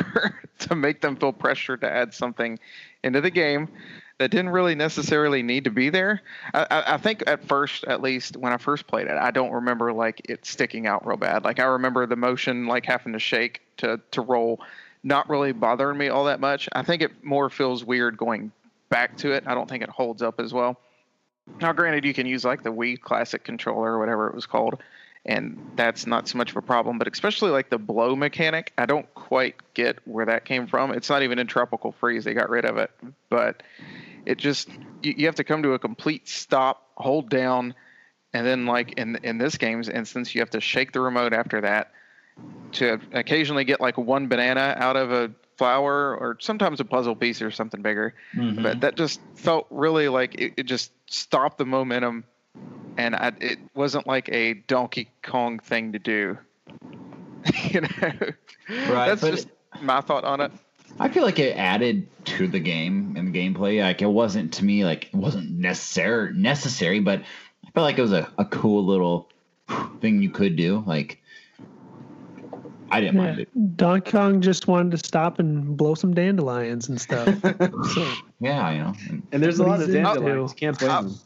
[0.60, 2.60] to make them feel pressure to add something
[3.04, 3.70] into the game
[4.18, 6.22] that didn't really necessarily need to be there.
[6.54, 9.92] I, I, think at first, at least when I first played it, I don't remember
[9.92, 11.44] like it sticking out real bad.
[11.44, 14.62] Like I remember the motion, like having to shake to to roll,
[15.04, 16.70] not really bothering me all that much.
[16.72, 18.52] I think it more feels weird going
[18.90, 19.44] back to it.
[19.48, 20.80] I don't think it holds up as well.
[21.62, 24.82] Now, granted, you can use like the Wii Classic controller or whatever it was called,
[25.26, 26.98] and that's not so much of a problem.
[26.98, 30.92] But especially like the blow mechanic, I don't quite get where that came from.
[30.92, 32.92] It's not even in Tropical Freeze; they got rid of it,
[33.30, 33.64] but
[34.26, 34.70] it just
[35.02, 37.74] you, you have to come to a complete stop, hold down,
[38.34, 41.62] and then like in in this game's instance, you have to shake the remote after
[41.62, 41.92] that
[42.74, 47.42] to occasionally get like one banana out of a flower or sometimes a puzzle piece
[47.42, 48.14] or something bigger.
[48.36, 48.62] Mm-hmm.
[48.62, 52.26] But that just felt really like it, it just stopped the momentum,
[52.98, 56.38] and I, it wasn't like a Donkey Kong thing to do.
[57.70, 57.88] you know,
[58.90, 59.08] right?
[59.08, 59.48] That's just
[59.82, 60.52] my thought on it.
[61.00, 63.82] I feel like it added to the game and the gameplay.
[63.82, 68.02] Like it wasn't to me like it wasn't necessary necessary, but I felt like it
[68.02, 69.30] was a, a cool little
[70.00, 70.84] thing you could do.
[70.88, 71.22] Like
[72.92, 73.22] I didn't yeah.
[73.22, 73.78] mind it.
[73.78, 77.28] Donkey Kong just wanted to stop and blow some dandelions and stuff.
[77.94, 78.94] so, yeah, you know.
[79.32, 80.54] And there's a lot of dandelions.
[80.54, 81.20] Can't blame I'm, them.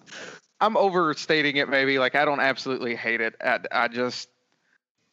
[0.61, 1.99] I'm overstating it, maybe.
[1.99, 3.35] Like I don't absolutely hate it.
[3.41, 4.29] I, I just,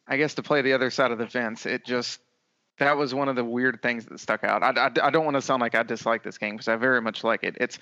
[0.07, 2.19] I guess to play the other side of the fence, it just
[2.79, 4.61] that was one of the weird things that stuck out.
[4.61, 7.01] I, I, I don't want to sound like I dislike this game because I very
[7.01, 7.57] much like it.
[7.59, 7.79] It's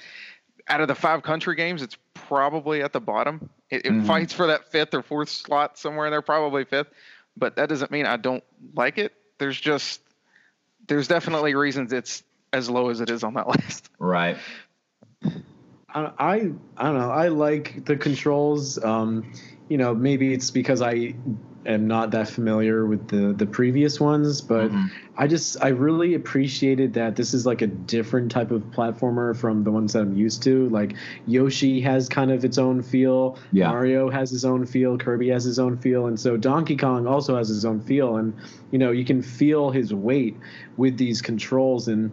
[0.68, 3.50] out of the five country games, it's probably at the bottom.
[3.70, 4.06] It, it mm-hmm.
[4.06, 6.88] fights for that fifth or fourth slot somewhere in there, probably fifth.
[7.38, 8.44] But that doesn't mean I don't
[8.74, 9.14] like it.
[9.38, 10.02] There's just
[10.88, 13.90] there's definitely reasons it's as low as it is on that list.
[14.00, 14.38] Right.
[15.96, 16.34] I I,
[16.78, 17.12] I don't know.
[17.12, 18.84] I like the controls.
[18.84, 19.32] Um,
[19.70, 21.16] you know, maybe it's because I
[21.66, 24.92] am not that familiar with the the previous ones, but Mhm.
[25.18, 29.64] I just I really appreciated that this is like a different type of platformer from
[29.64, 30.70] the ones that I'm used to.
[30.70, 33.70] Like Yoshi has kind of its own feel, Yeah.
[33.70, 37.36] Mario has his own feel, Kirby has his own feel, and so Donkey Kong also
[37.38, 38.18] has his own feel.
[38.18, 38.34] And
[38.70, 40.38] you know you can feel his weight
[40.78, 42.12] with these controls and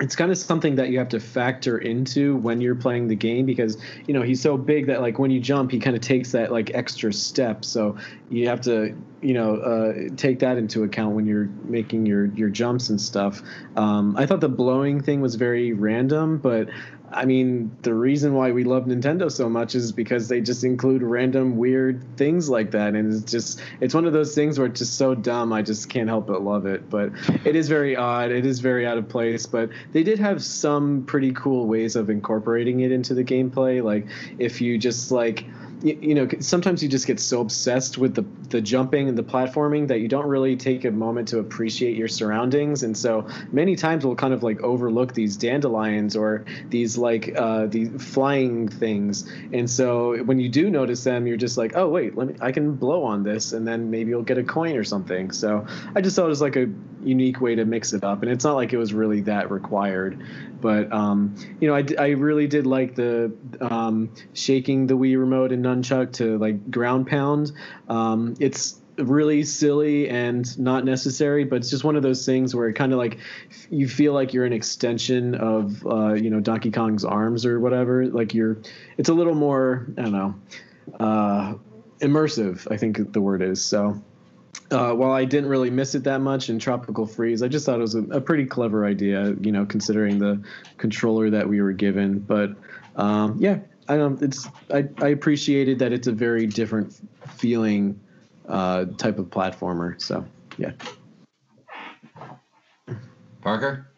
[0.00, 3.46] it's kind of something that you have to factor into when you're playing the game
[3.46, 6.32] because you know he's so big that like when you jump he kind of takes
[6.32, 7.64] that like extra step.
[7.64, 7.96] So
[8.30, 12.48] you have to you know uh, take that into account when you're making your your
[12.48, 13.42] jumps and stuff.
[13.76, 16.68] Um, i thought the blowing thing was very random but
[17.10, 21.02] I mean, the reason why we love Nintendo so much is because they just include
[21.02, 24.80] random weird things like that, and it's just it's one of those things where it's
[24.80, 25.52] just so dumb.
[25.52, 26.90] I just can't help but love it.
[26.90, 27.12] But
[27.44, 28.30] it is very odd.
[28.30, 29.46] It is very out of place.
[29.46, 33.82] But they did have some pretty cool ways of incorporating it into the gameplay.
[33.82, 34.06] Like
[34.38, 35.44] if you just like
[35.82, 39.22] you, you know sometimes you just get so obsessed with the the jumping and the
[39.22, 42.82] platforming that you don't really take a moment to appreciate your surroundings.
[42.82, 47.66] And so many times we'll kind of like overlook these dandelions or these like uh
[47.66, 49.30] these flying things.
[49.52, 52.52] And so when you do notice them you're just like oh wait let me i
[52.52, 55.30] can blow on this and then maybe you'll get a coin or something.
[55.30, 56.68] So i just thought it was like a
[57.02, 58.22] unique way to mix it up.
[58.22, 60.22] And it's not like it was really that required
[60.60, 65.52] but um, you know, I, I really did like the um, shaking the Wii remote
[65.52, 67.52] and nunchuck to like ground pound.
[67.88, 72.68] Um, it's really silly and not necessary, but it's just one of those things where
[72.68, 73.18] it kind of like
[73.70, 78.06] you feel like you're an extension of uh, you know Donkey Kong's arms or whatever.
[78.06, 78.58] Like you're,
[78.96, 80.34] it's a little more I don't know,
[80.98, 81.54] uh,
[82.00, 82.70] immersive.
[82.70, 84.02] I think the word is so.
[84.70, 87.78] Uh, while I didn't really miss it that much in Tropical Freeze, I just thought
[87.78, 90.42] it was a, a pretty clever idea, you know, considering the
[90.76, 92.18] controller that we were given.
[92.18, 92.50] But
[92.96, 94.20] um, yeah, I don't.
[94.22, 97.00] It's I, I appreciated that it's a very different
[97.36, 97.98] feeling
[98.46, 100.00] uh, type of platformer.
[100.00, 100.26] So
[100.58, 100.72] yeah,
[103.40, 103.88] Parker?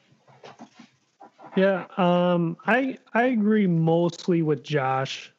[1.57, 5.33] Yeah, um, I I agree mostly with Josh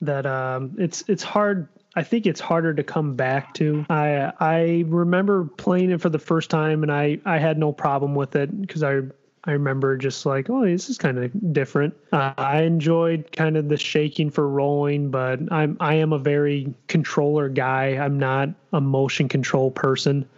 [0.00, 1.68] that um, it's it's hard.
[1.96, 3.86] I think it's harder to come back to.
[3.88, 8.14] I I remember playing it for the first time, and I I had no problem
[8.14, 9.00] with it because I
[9.44, 11.94] I remember just like, oh, this is kind of different.
[12.12, 16.74] Uh, I enjoyed kind of the shaking for rolling, but I'm I am a very
[16.88, 17.96] controller guy.
[17.96, 20.28] I'm not a motion control person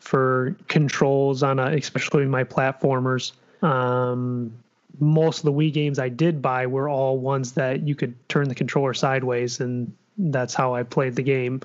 [0.00, 3.32] for controls on a, especially my platformers.
[3.62, 4.52] Um,
[5.00, 8.48] most of the Wii games I did buy were all ones that you could turn
[8.48, 11.62] the controller sideways, and that's how I played the game.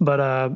[0.00, 0.50] But uh,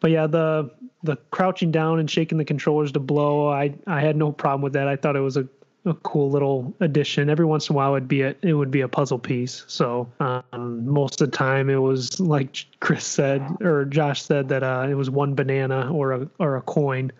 [0.00, 0.70] but yeah, the
[1.02, 4.72] the crouching down and shaking the controllers to blow, I I had no problem with
[4.72, 4.88] that.
[4.88, 5.46] I thought it was a,
[5.84, 7.30] a cool little addition.
[7.30, 9.64] Every once in a while, it'd be a it would be a puzzle piece.
[9.68, 14.62] So um, most of the time, it was like Chris said or Josh said that
[14.62, 17.12] uh, it was one banana or a or a coin.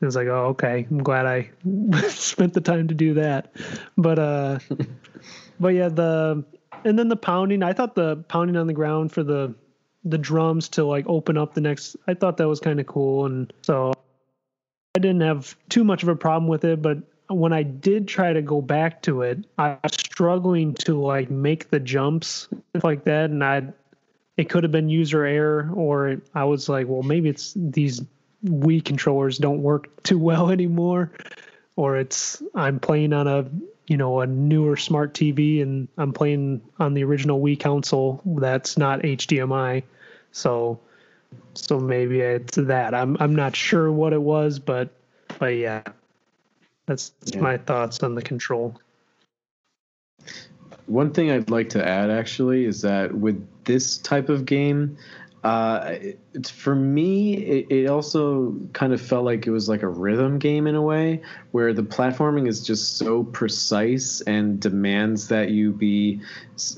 [0.00, 0.86] It was like, oh, okay.
[0.90, 1.50] I'm glad I
[2.08, 3.52] spent the time to do that.
[3.98, 4.58] But uh,
[5.60, 6.44] but yeah, the
[6.84, 7.62] and then the pounding.
[7.62, 9.54] I thought the pounding on the ground for the
[10.04, 11.96] the drums to like open up the next.
[12.06, 13.92] I thought that was kind of cool, and so
[14.94, 16.80] I didn't have too much of a problem with it.
[16.82, 21.30] But when I did try to go back to it, I was struggling to like
[21.30, 22.48] make the jumps
[22.82, 23.72] like that, and I
[24.36, 28.02] it could have been user error, or I was like, well, maybe it's these
[28.44, 31.12] Wii controllers don't work too well anymore,
[31.76, 33.46] or it's I'm playing on a
[33.90, 38.78] you know a newer smart TV and I'm playing on the original Wii console that's
[38.78, 39.82] not HDMI,
[40.30, 40.78] so
[41.54, 42.94] so maybe it's that.
[42.94, 44.90] I'm I'm not sure what it was, but
[45.40, 45.82] but yeah,
[46.86, 47.40] that's Yeah.
[47.40, 48.80] my thoughts on the control.
[50.86, 54.96] One thing I'd like to add actually is that with this type of game,
[55.42, 55.94] uh,
[56.34, 60.38] it's for me, it, it also kind of felt like it was like a rhythm
[60.38, 61.22] game in a way,
[61.52, 66.20] where the platforming is just so precise and demands that you be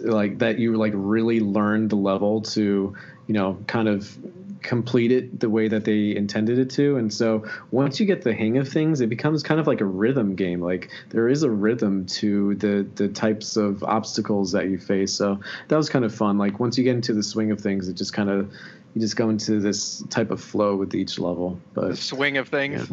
[0.01, 2.95] like that you like really learn the level to,
[3.27, 4.17] you know, kind of
[4.63, 6.97] complete it the way that they intended it to.
[6.97, 9.85] And so once you get the hang of things, it becomes kind of like a
[9.85, 10.61] rhythm game.
[10.61, 15.13] Like there is a rhythm to the the types of obstacles that you face.
[15.13, 16.39] So that was kind of fun.
[16.39, 18.53] Like once you get into the swing of things, it just kind of
[18.95, 21.59] you just go into this type of flow with each level.
[21.75, 22.93] The But swing of things.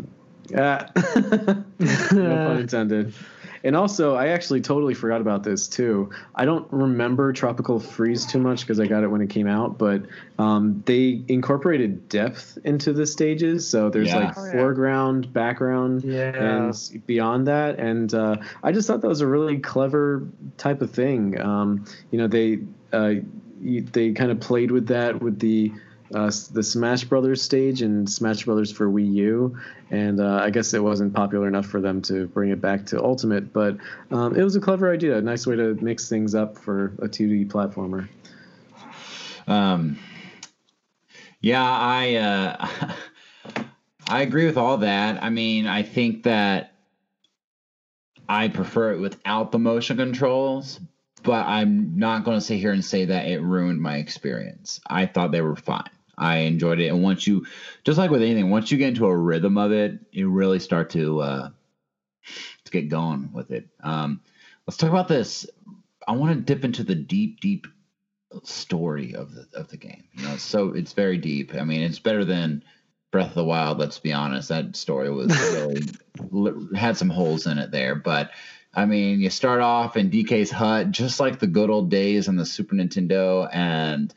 [0.49, 1.63] yeah, no
[2.09, 3.13] pun intended.
[3.63, 6.11] And also, I actually totally forgot about this too.
[6.35, 9.77] I don't remember Tropical Freeze too much because I got it when it came out,
[9.77, 10.03] but
[10.37, 13.67] um, they incorporated depth into the stages.
[13.67, 14.17] So there's Yeah.
[14.17, 14.51] like Oh, yeah.
[14.51, 16.65] foreground, background, Yeah.
[16.67, 17.79] and beyond that.
[17.79, 21.39] And uh, I just thought that was a really clever type of thing.
[21.39, 22.59] Um, you know, they
[22.93, 23.15] uh,
[23.61, 25.71] you, they kind of played with that with the
[26.13, 29.57] uh, the Smash Brothers stage and Smash Brothers for Wii U,
[29.91, 33.03] and uh, I guess it wasn't popular enough for them to bring it back to
[33.03, 33.53] Ultimate.
[33.53, 33.77] But
[34.11, 37.07] um, it was a clever idea, a nice way to mix things up for a
[37.07, 38.07] 2D platformer.
[39.47, 39.99] Um,
[41.41, 42.67] yeah, I uh,
[44.07, 45.23] I agree with all that.
[45.23, 46.73] I mean, I think that
[48.27, 50.79] I prefer it without the motion controls,
[51.21, 54.79] but I'm not going to sit here and say that it ruined my experience.
[54.87, 55.89] I thought they were fine.
[56.19, 57.45] I enjoyed it, and once you,
[57.83, 60.91] just like with anything, once you get into a rhythm of it, you really start
[60.91, 61.49] to uh,
[62.65, 63.67] to get going with it.
[63.81, 64.21] Um,
[64.67, 65.47] let's talk about this.
[66.07, 67.67] I want to dip into the deep, deep
[68.43, 70.03] story of the of the game.
[70.13, 71.55] You know, so it's very deep.
[71.55, 72.63] I mean, it's better than
[73.11, 73.79] Breath of the Wild.
[73.79, 74.49] Let's be honest.
[74.49, 75.81] That story was really
[76.75, 78.31] had some holes in it there, but
[78.73, 82.35] I mean, you start off in DK's hut, just like the good old days on
[82.35, 84.13] the Super Nintendo, and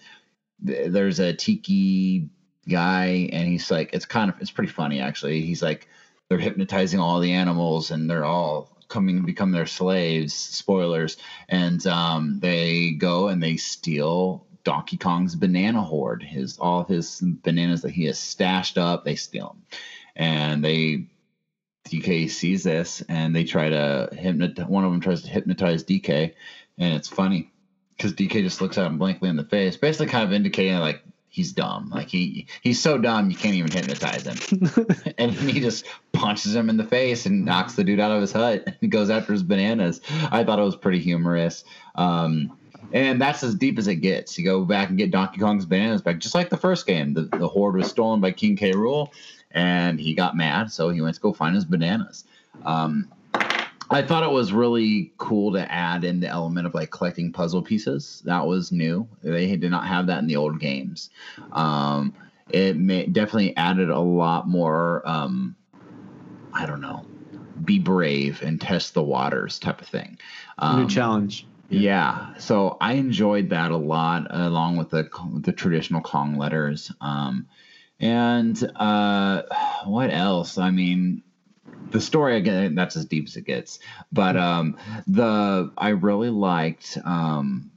[0.62, 2.28] there's a tiki
[2.68, 5.42] guy, and he's like, it's kind of, it's pretty funny actually.
[5.42, 5.88] He's like,
[6.28, 10.34] they're hypnotizing all the animals, and they're all coming to become their slaves.
[10.34, 11.16] Spoilers,
[11.48, 16.22] and um, they go and they steal Donkey Kong's banana hoard.
[16.22, 19.78] His all his bananas that he has stashed up, they steal them,
[20.16, 21.06] and they
[21.88, 24.66] DK sees this and they try to hypnotize.
[24.66, 26.32] One of them tries to hypnotize DK,
[26.78, 27.51] and it's funny
[28.02, 31.02] because DK just looks at him blankly in the face, basically kind of indicating like
[31.28, 31.88] he's dumb.
[31.90, 34.70] Like he he's so dumb you can't even hypnotize him.
[35.18, 38.32] and he just punches him in the face and knocks the dude out of his
[38.32, 38.68] hut.
[38.80, 40.00] He goes after his bananas.
[40.30, 41.64] I thought it was pretty humorous.
[41.94, 42.58] Um,
[42.92, 44.36] and that's as deep as it gets.
[44.36, 47.14] You go back and get Donkey Kong's bananas back, just like the first game.
[47.14, 48.72] The, the hoard was stolen by King K.
[48.72, 49.10] Rool,
[49.52, 52.24] and he got mad, so he went to go find his bananas.
[52.64, 53.08] Um,
[53.92, 57.62] I thought it was really cool to add in the element of like collecting puzzle
[57.62, 58.22] pieces.
[58.24, 59.08] That was new.
[59.22, 61.10] They did not have that in the old games.
[61.52, 62.14] Um,
[62.48, 65.06] it may, definitely added a lot more.
[65.08, 65.56] Um,
[66.52, 67.06] I don't know,
[67.64, 70.18] be brave and test the waters type of thing.
[70.58, 71.46] Um, new challenge.
[71.68, 71.80] Yeah.
[71.80, 72.38] yeah.
[72.38, 75.08] so I enjoyed that a lot, along with the
[75.40, 76.92] the traditional Kong letters.
[77.00, 77.48] Um,
[78.00, 79.42] and uh,
[79.84, 80.58] what else?
[80.58, 81.22] I mean,
[81.92, 83.78] the story again that's as deep as it gets.
[84.10, 84.76] But um,
[85.06, 87.70] the I really liked um,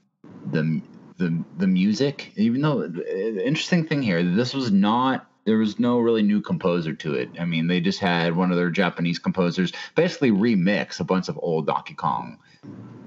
[0.45, 0.82] the
[1.18, 2.32] the the music.
[2.36, 6.93] Even though the interesting thing here, this was not there was no really new composer
[6.93, 7.30] to it.
[7.39, 11.39] I mean, they just had one of their Japanese composers basically remix a bunch of
[11.41, 12.39] old Donkey Kong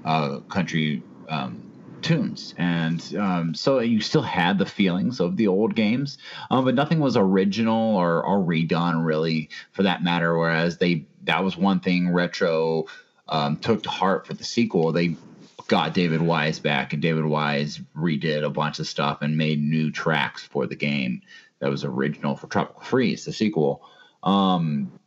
[0.05, 1.68] uh, country um,
[2.01, 6.17] tunes, and um, so you still had the feelings of the old games,
[6.51, 10.37] um, but nothing was original or, or redone really, for that matter.
[10.37, 12.85] Whereas they that was one thing retro
[13.27, 14.91] um, took to heart for the sequel.
[14.91, 15.15] They
[15.67, 19.91] got David Wise back, and David Wise redid a bunch of stuff and made new
[19.91, 21.21] tracks for the game
[21.59, 23.83] that was original for Tropical Freeze, the sequel.
[24.23, 24.98] Um,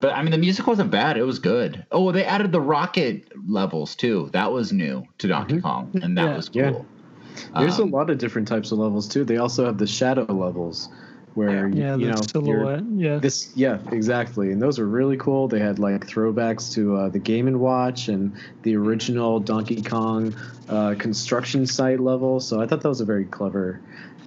[0.00, 1.16] but I mean, the music wasn't bad.
[1.18, 1.84] It was good.
[1.92, 4.30] Oh, they added the rocket levels too.
[4.32, 5.62] That was new to Donkey mm-hmm.
[5.62, 6.62] Kong, and that yeah, was cool.
[6.62, 7.60] Yeah.
[7.60, 9.24] There's um, a lot of different types of levels too.
[9.24, 10.88] They also have the shadow levels,
[11.34, 12.82] where yeah, you, you know silhouette.
[12.96, 13.18] Yeah.
[13.18, 14.52] This yeah, exactly.
[14.52, 15.48] And those were really cool.
[15.48, 20.34] They had like throwbacks to uh, the Game and Watch and the original Donkey Kong
[20.68, 22.40] uh, construction site level.
[22.40, 23.80] So I thought that was a very clever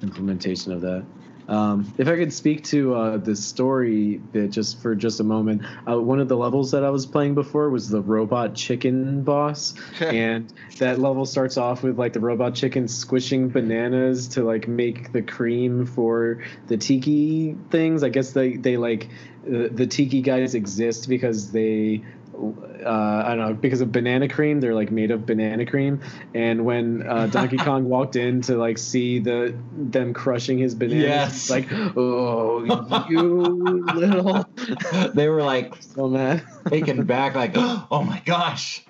[0.04, 1.04] implementation of that.
[1.48, 5.64] Um, if I could speak to uh, the story bit just for just a moment,
[5.88, 9.74] uh, one of the levels that I was playing before was the robot chicken boss,
[10.00, 15.12] and that level starts off with like the robot chicken squishing bananas to like make
[15.12, 18.04] the cream for the tiki things.
[18.04, 19.10] I guess they they like
[19.46, 22.04] uh, the tiki guys exist because they
[22.34, 24.60] uh, I don't know because of banana cream.
[24.60, 26.02] They're like made of banana cream.
[26.34, 31.04] And when uh, Donkey Kong walked in to like see the them crushing his bananas,
[31.04, 31.50] yes.
[31.50, 32.64] like oh
[33.10, 33.22] you
[33.94, 34.46] little.
[35.14, 38.84] they were like so mad, taken back, like oh my gosh.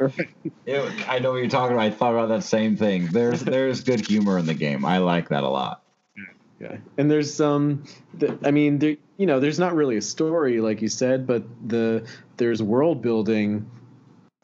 [0.65, 1.85] It, I know what you're talking about.
[1.85, 3.07] I thought about that same thing.
[3.07, 4.85] There's there's good humor in the game.
[4.85, 5.82] I like that a lot.
[6.63, 7.83] Yeah, and there's some.
[8.21, 11.43] Um, I mean, there you know, there's not really a story like you said, but
[11.67, 12.07] the
[12.37, 13.69] there's world building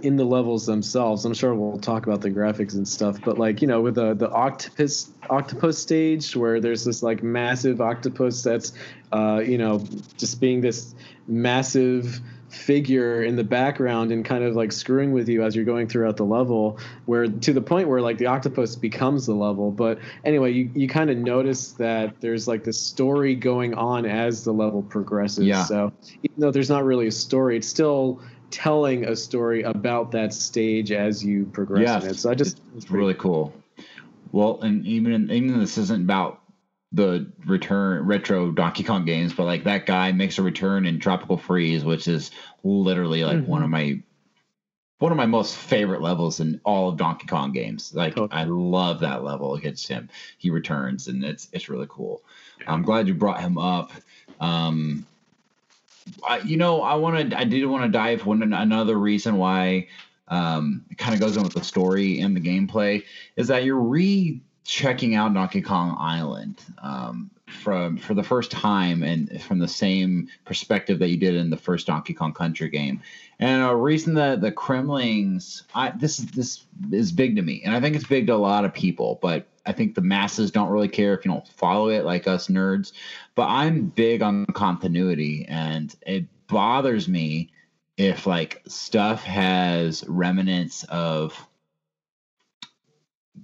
[0.04, 1.24] in the levels themselves.
[1.24, 4.14] I'm sure we'll talk about the graphics and stuff, but like you know, with the
[4.16, 8.74] the octopus octopus stage where there's this like massive octopus that's,
[9.14, 9.80] uh, you know,
[10.18, 10.96] just being this
[11.28, 12.20] massive
[12.50, 16.18] figure in the background and kind of like screwing with you as you're going throughout
[16.18, 19.72] the level where to the point where like the octopus becomes the level.
[19.72, 24.44] But anyway you, you kind of notice that there's like this story going on as
[24.44, 25.46] the level progresses.
[25.46, 25.64] Yeah.
[25.64, 25.94] so
[26.24, 30.92] even though there's not really a story it's still telling a story about that stage
[30.92, 32.16] as you progress yeah, in it.
[32.16, 33.54] So i just it's, it's really cool.
[34.32, 36.42] Well and even even this isn't about
[36.92, 41.38] the return retro Donkey Kong games, but like that guy makes a return in Tropical
[41.38, 42.32] Freeze, which is
[42.64, 43.52] literally like mm-hmm.
[43.52, 44.02] one of my
[44.98, 47.94] one of my most favorite levels in all of Donkey Kong games.
[47.94, 48.36] Like okay.
[48.36, 50.10] I love that level against him.
[50.38, 52.22] He returns and it's it's really cool.
[52.60, 52.74] Yeah.
[52.74, 53.92] I'm glad you brought him up.
[54.40, 55.06] Um,
[56.28, 59.88] I, you know, I wanted I did want to dive one another reason why
[60.28, 63.04] um, it kind of goes in with the story and the gameplay
[63.36, 69.02] is that you're re checking out Donkey Kong Island um, from for the first time
[69.02, 73.02] and from the same perspective that you did in the first Donkey Kong Country game.
[73.40, 77.82] And a reason that the Kremlings, I, this this is big to me, and I
[77.82, 80.88] think it's big to a lot of people, but I think the masses don't really
[80.88, 82.92] care if you don't follow it like us nerds.
[83.34, 87.52] But I'm big on continuity, and it bothers me
[87.98, 91.49] if like stuff has remnants of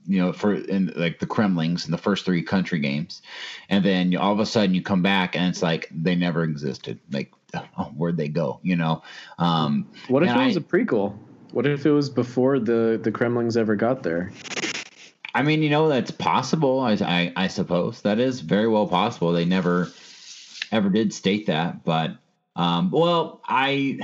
[0.06, 3.22] you know, for in like the Kremlings in the first three country games,
[3.70, 6.44] and then you, all of a sudden you come back and it's like they never
[6.44, 7.00] existed.
[7.12, 7.32] Like,
[7.78, 8.60] oh, where'd they go?
[8.64, 9.04] You know.
[9.38, 11.18] Um, what if it was a prequel?
[11.52, 14.32] What if it was before the the Kremlings ever got there?
[15.34, 16.80] I mean, you know, that's possible.
[16.80, 19.34] I, I, I suppose that is very well possible.
[19.34, 19.90] They never
[20.72, 22.12] ever did state that, but
[22.56, 24.00] um, well, I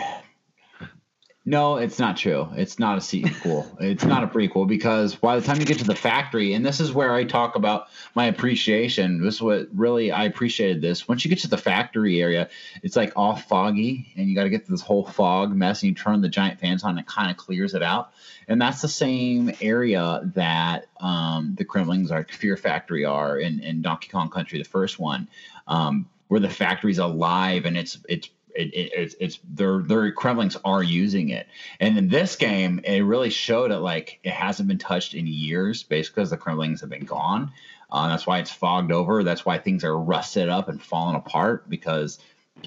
[1.44, 2.48] no, it's not true.
[2.56, 3.66] It's not a sequel.
[3.80, 6.80] it's not a prequel because by the time you get to the factory, and this
[6.80, 9.24] is where I talk about my appreciation.
[9.24, 11.08] This is what really I appreciated this.
[11.08, 12.50] Once you get to the factory area,
[12.84, 15.96] it's like all foggy, and you got to get this whole fog mess, and you
[15.96, 18.14] turn the giant fans on, and it kind of clears it out.
[18.48, 23.82] And that's the same area that um, the Kremlings are, Fear Factory are in, in
[23.82, 25.28] Donkey Kong Country, the first one,
[25.68, 30.58] um, where the factory's alive and it's it's it, it, it's, it's their their Kremlings
[30.64, 31.48] are using it,
[31.80, 35.84] and in this game, it really showed it like it hasn't been touched in years,
[35.84, 37.52] basically because the Kremlings have been gone.
[37.90, 39.24] Uh, that's why it's fogged over.
[39.24, 42.20] That's why things are rusted up and falling apart because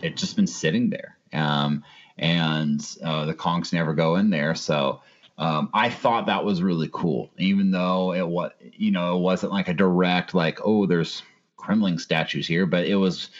[0.02, 1.16] it's just been sitting there.
[1.32, 1.84] Um,
[2.18, 5.02] and uh, the Kongs never go in there, so.
[5.36, 9.50] Um, I thought that was really cool, even though it was, you know, it wasn't
[9.50, 11.24] like a direct like, oh, there's
[11.58, 13.30] Kremling statues here, but it was,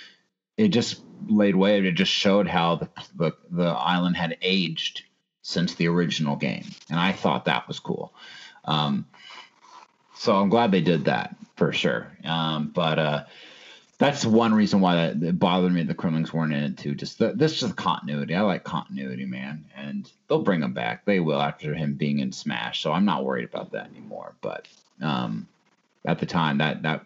[0.56, 1.78] it just laid way.
[1.78, 5.02] It just showed how the, the, the island had aged
[5.42, 8.14] since the original game, and I thought that was cool.
[8.64, 9.06] Um,
[10.14, 12.16] so I'm glad they did that for sure.
[12.24, 13.24] Um, but uh,
[13.98, 15.82] that's one reason why that, it bothered me.
[15.82, 16.94] The Kremlings weren't in it too.
[16.94, 18.34] Just the, this is continuity.
[18.34, 21.04] I like continuity, man, and they'll bring him back.
[21.04, 22.80] They will after him being in Smash.
[22.80, 24.34] So I'm not worried about that anymore.
[24.40, 24.66] But
[25.02, 25.46] um,
[26.04, 27.04] at the time, that that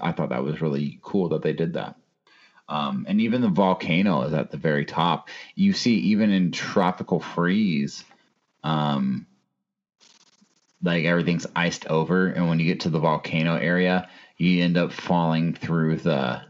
[0.00, 1.96] I thought that was really cool that they did that.
[2.68, 5.28] Um, and even the volcano is at the very top.
[5.54, 8.04] You see, even in tropical freeze,
[8.62, 9.26] um,
[10.82, 14.92] like everything's iced over, and when you get to the volcano area, you end up
[14.92, 16.42] falling through the.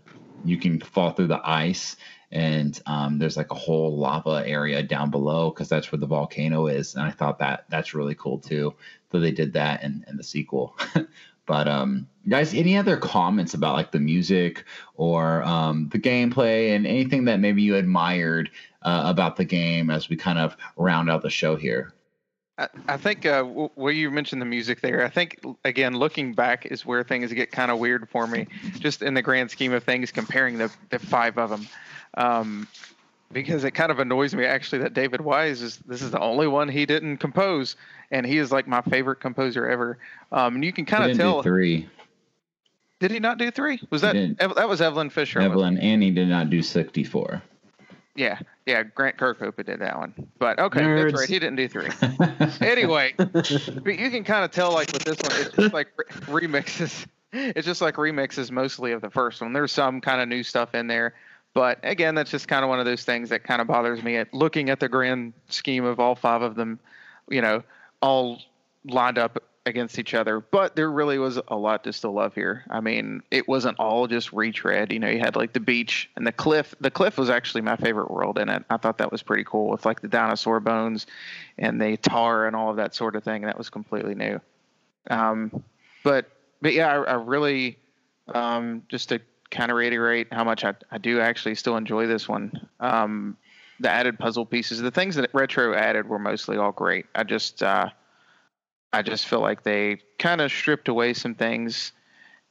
[0.47, 1.97] You can fall through the ice,
[2.31, 6.67] and um, there's like a whole lava area down below because that's where the volcano
[6.67, 6.95] is.
[6.95, 8.75] And I thought that that's really cool too.
[9.11, 10.77] So they did that in, in the sequel.
[11.47, 14.65] But um, guys, any other comments about like the music
[14.95, 18.51] or um, the gameplay and anything that maybe you admired
[18.83, 21.93] uh, about the game as we kind of round out the show here?
[22.57, 26.67] I, I think uh, where you mentioned the music there, I think again looking back
[26.67, 28.47] is where things get kind of weird for me,
[28.79, 31.67] just in the grand scheme of things, comparing the the five of them.
[32.17, 32.69] Um,
[33.33, 36.47] because it kind of annoys me actually that David Wise is this is the only
[36.47, 37.77] one he didn't compose,
[38.15, 39.99] and he is like my favorite composer ever.
[40.31, 41.89] Um, and you can kind of tell three.
[43.01, 43.81] Did he not do three?
[43.91, 45.41] Was that that was Eveline Fischer?
[45.41, 47.43] Eveline, and he did not do sixty four.
[48.15, 48.85] Yeah, yeah.
[48.85, 51.11] Grant Kirkhope did that one, but okay, Nerds.
[51.11, 51.29] that's right.
[51.29, 51.89] He didn't do three.
[52.67, 56.47] anyway, but you can kind of tell like with this one, it's just like re-
[56.49, 57.07] remixes.
[57.33, 59.53] It's just like remixes mostly of the first one.
[59.53, 61.15] There's some kind of new stuff in there.
[61.53, 64.17] But again, that's just kind of one of those things that kind of bothers me
[64.17, 66.79] at looking at the grand scheme of all five of them,
[67.29, 67.65] you know,
[68.05, 68.39] all
[68.85, 70.41] lined up against each other.
[70.41, 72.65] But there really was a lot to still love here.
[72.69, 74.93] I mean, it wasn't all just retread.
[74.93, 76.75] You know, you had like the beach and the cliff.
[76.81, 78.63] The cliff was actually my favorite world in it.
[78.69, 81.07] I thought that was pretty cool with like the dinosaur bones
[81.57, 83.37] and the tar and all of that sort of thing.
[83.37, 84.39] And that was completely new.
[85.09, 85.65] Um,
[86.03, 87.79] but but yeah, I, I really
[88.35, 89.21] um, just to
[89.51, 92.69] kind of reiterate how much I, I do actually still enjoy this one.
[92.81, 93.39] Um,
[93.81, 97.07] the added puzzle pieces, the things that retro added were mostly all great.
[97.15, 97.91] I just uh,
[98.93, 101.93] I just feel like they kind of stripped away some things,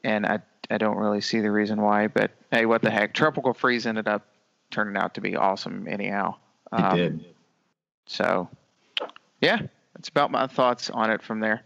[0.04, 0.40] and I
[0.70, 2.08] I don't really see the reason why.
[2.08, 3.14] But hey, what the heck?
[3.14, 4.28] Tropical Freeze ended up
[4.72, 6.36] turning out to be awesome anyhow.
[6.72, 7.26] Um, it did.
[8.06, 8.50] So,
[9.40, 9.62] yeah,
[9.96, 11.64] that's about my thoughts on it from there.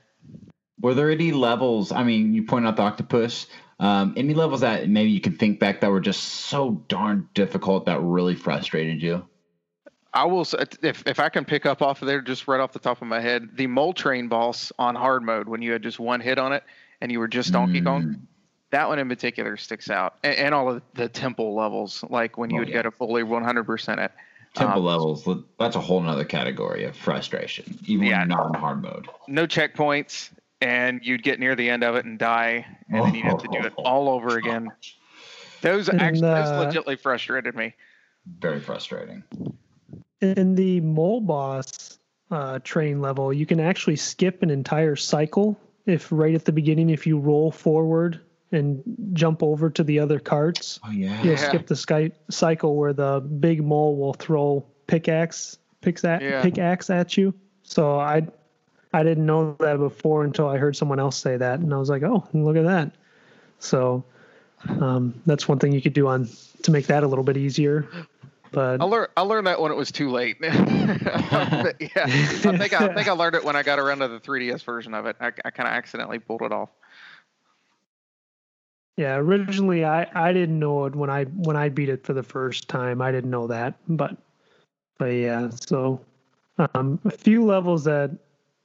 [0.80, 1.92] Were there any levels?
[1.92, 3.48] I mean, you point out the octopus.
[3.80, 7.86] Um, any levels that maybe you can think back that were just so darn difficult
[7.86, 9.26] that really frustrated you?
[10.18, 12.74] I will say, if if I can pick up off of there, just right off
[12.74, 15.84] the top of my head, the Mole Train boss on hard mode when you had
[15.84, 16.64] just one hit on it
[17.02, 17.86] and you were just Donkey Mm.
[17.86, 18.28] Kong.
[18.72, 22.50] That one in particular sticks out, and, and all of the temple levels, like when
[22.50, 22.74] you Oh, would yeah.
[22.78, 24.14] get a fully 100% at
[24.56, 25.30] Temple Um, levels,
[25.60, 28.22] that's a whole nother category of frustration, even Yeah.
[28.22, 29.08] when you're not in hard mode.
[29.28, 30.32] no checkpoints,
[30.62, 33.48] and you'd get near the end of it and die, and then you'd have to
[33.50, 34.72] do it all over again.
[35.62, 37.74] Those And, actually, those uh, legitly frustrated me.
[38.40, 39.24] Very frustrating.
[40.22, 42.00] In the mole boss
[42.32, 46.90] uh, train level, you can actually skip an entire cycle if right at the beginning,
[46.90, 48.20] if you roll forward
[48.52, 48.82] and
[49.14, 51.22] jump over to the other carts, Oh yeah.
[51.22, 56.42] you'll skip the sky cycle where the big mole will throw pickaxe pickaxe Yeah.
[56.42, 57.34] pickaxe at you.
[57.64, 58.28] So I
[58.94, 61.90] I didn't know that before until I heard someone else say that, and I was
[61.90, 62.92] like, oh, look at that.
[63.60, 64.04] So
[64.68, 66.28] um, that's one thing you could do on
[66.64, 67.86] to make that a little bit easier.
[68.52, 70.38] But I learned I learned that when it was too late.
[71.80, 74.20] Yeah, I think I, I think I learned it when I got around to the
[74.20, 75.16] 3DS version of it.
[75.20, 76.70] I, I kind of accidentally pulled it off.
[78.96, 82.24] Yeah, originally I, I didn't know it when I when I beat it for the
[82.24, 83.02] first time.
[83.02, 84.18] I didn't know that, but
[84.98, 85.50] but yeah.
[85.50, 86.02] So
[86.74, 88.12] um, a few levels that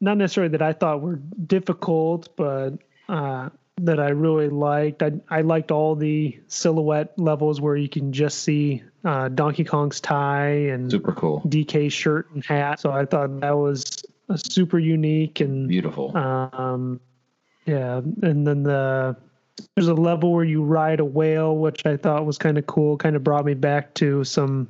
[0.00, 2.78] not necessarily that I thought were difficult, but
[3.08, 3.50] uh,
[3.80, 5.02] that I really liked.
[5.02, 10.00] I I liked all the silhouette levels where you can just see uh, Donkey Kong's
[10.00, 11.42] tie and Super cool.
[11.46, 12.80] DK shirt and hat.
[12.80, 16.16] So I thought that was uh, super unique and Beautiful.
[16.16, 17.00] um,
[17.66, 19.16] yeah, and then the
[19.76, 22.96] there's a level where you ride a whale, which I thought was kind of cool.
[22.96, 24.68] Kind of brought me back to some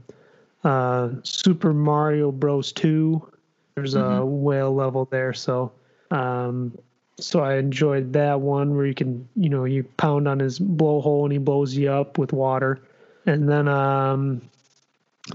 [0.64, 2.72] uh, Super Mario Bros.
[2.72, 3.28] Two.
[3.74, 4.26] There's a Mhm.
[4.42, 5.72] whale level there, so
[6.10, 6.76] um,
[7.18, 11.24] so I enjoyed that one where you can you know you pound on his blowhole
[11.24, 12.80] and he blows you up with water,
[13.26, 14.42] and then um,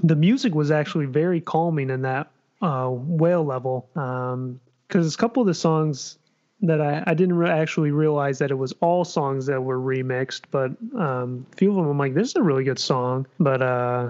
[0.03, 2.29] the music was actually very calming in that
[2.61, 3.87] uh, whale level
[4.87, 6.17] because a couple of the songs
[6.61, 10.41] that I, I didn't re- actually realize that it was all songs that were remixed,
[10.49, 13.27] but um, a few of them I'm like, this is a really good song.
[13.39, 14.09] But uh,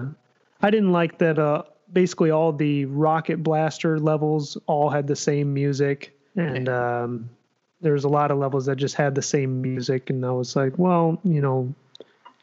[0.62, 5.52] I didn't like that uh, basically all the Rocket Blaster levels all had the same
[5.52, 6.16] music.
[6.36, 7.30] And um,
[7.80, 10.10] there was a lot of levels that just had the same music.
[10.10, 11.72] And I was like, well, you know,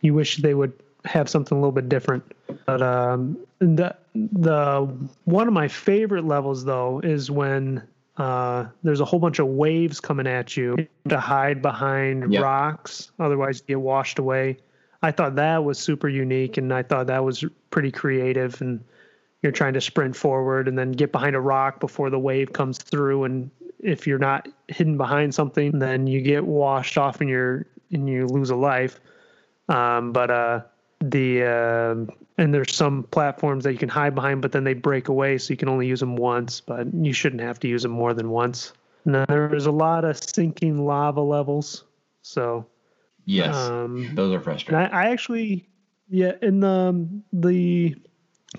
[0.01, 0.73] you wish they would
[1.05, 2.23] have something a little bit different.
[2.65, 4.87] But um, the the
[5.25, 7.83] one of my favorite levels though is when
[8.17, 12.41] uh, there's a whole bunch of waves coming at you to hide behind Yep.
[12.41, 14.57] rocks, otherwise you get washed away.
[15.01, 18.59] I thought that was super unique, and I thought that was pretty creative.
[18.61, 18.83] And
[19.43, 22.77] you're trying to sprint forward and then get behind a rock before the wave comes
[22.77, 23.51] through, and
[23.85, 28.25] if you're not hidden behind something, then you get washed off and you're and you
[28.25, 28.99] lose a life.
[29.69, 30.61] Um, but uh,
[30.99, 35.07] the uh, and there's some platforms that you can hide behind, but then they break
[35.07, 36.61] away, so you can only use them once.
[36.61, 38.73] But you shouldn't have to use them more than once.
[39.05, 41.83] And then there's a lot of sinking lava levels.
[42.23, 42.65] So
[43.25, 43.55] yes.
[43.55, 44.91] um, Those are frustrating.
[44.91, 45.69] I, I actually,
[46.09, 47.95] yeah, in the the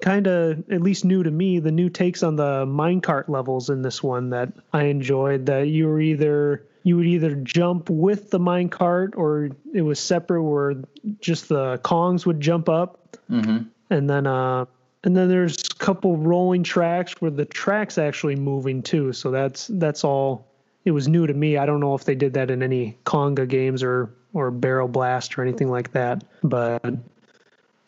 [0.01, 3.83] kind of at least new to me, the new takes on the minecart levels in
[3.83, 5.47] this one that I enjoyed.
[5.47, 10.43] That you were either you would either jump with the minecart or it was separate,
[10.43, 10.75] where
[11.21, 13.59] just the Kongs would jump up, hmm
[13.91, 14.65] and then uh,
[15.05, 19.13] and then there's a couple rolling tracks where the track's actually moving too.
[19.13, 20.47] So that's that's all.
[20.85, 21.57] It was new to me.
[21.57, 25.39] I don't know if they did that in any Konga games or or Barrel Blast
[25.39, 26.95] or anything like that, but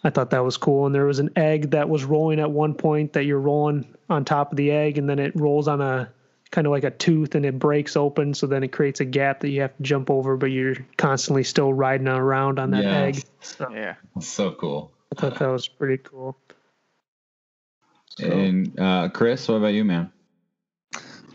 [0.04, 0.86] I thought that was cool.
[0.86, 4.24] And there was an egg that was rolling at one point that you're rolling on
[4.24, 6.10] top of the egg, and then it rolls on a
[6.50, 8.32] kind of like a tooth and it breaks open.
[8.32, 11.44] So then it creates a gap that you have to jump over, but you're constantly
[11.44, 13.18] still riding around on that Yes.
[13.18, 13.24] egg.
[13.40, 13.94] So Yeah.
[14.20, 14.90] So cool.
[15.16, 16.38] I thought that was pretty cool.
[18.16, 20.10] So- And uh, Chris, what about you, man?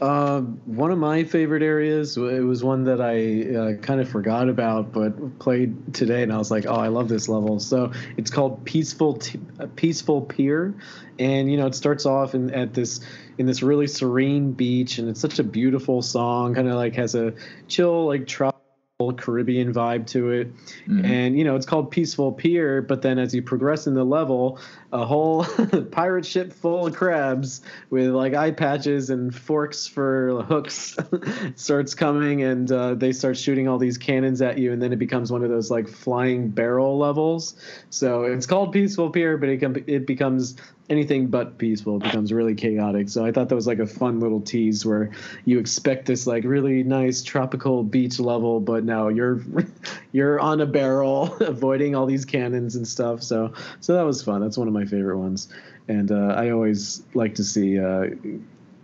[0.01, 2.17] Uh, one of my favorite areas.
[2.17, 6.37] It was one that I uh, kind of forgot about, but played today, and I
[6.37, 10.73] was like, "Oh, I love this level." So it's called Peaceful T- uh, Peaceful Pier,
[11.19, 13.01] and you know it starts off in, at this
[13.37, 16.55] in this really serene beach, and it's such a beautiful song.
[16.55, 17.33] Kind of like has a
[17.67, 20.51] chill, like tropical Caribbean vibe to it,
[20.87, 21.05] Mhm.
[21.05, 22.81] and you know it's called Peaceful Pier.
[22.81, 24.59] But then as you progress in the level,
[24.93, 25.43] a whole
[25.91, 30.95] pirate ship full of crabs with like eye patches and forks for hooks
[31.55, 34.99] starts coming and uh, they start shooting all these cannons at you and then it
[34.99, 37.55] becomes one of those like flying barrel levels
[37.89, 40.55] so it's called peaceful pier but it, it becomes
[40.89, 43.09] anything but peaceful it becomes really chaotic.
[43.09, 45.11] So I thought that was like a fun little tease where
[45.45, 49.41] you expect this like really nice tropical beach level, but now you're
[50.11, 53.23] you're on a barrel avoiding all these cannons and stuff.
[53.23, 54.41] So so that was fun.
[54.41, 55.49] That's one of my favorite ones,
[55.87, 58.07] and uh, I always like to see uh,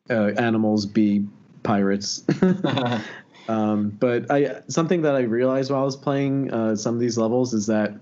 [0.10, 1.26] uh, animals be
[1.64, 2.24] pirates.
[3.48, 7.18] um, but I something that I realized while I was playing uh, some of these
[7.18, 7.94] levels is that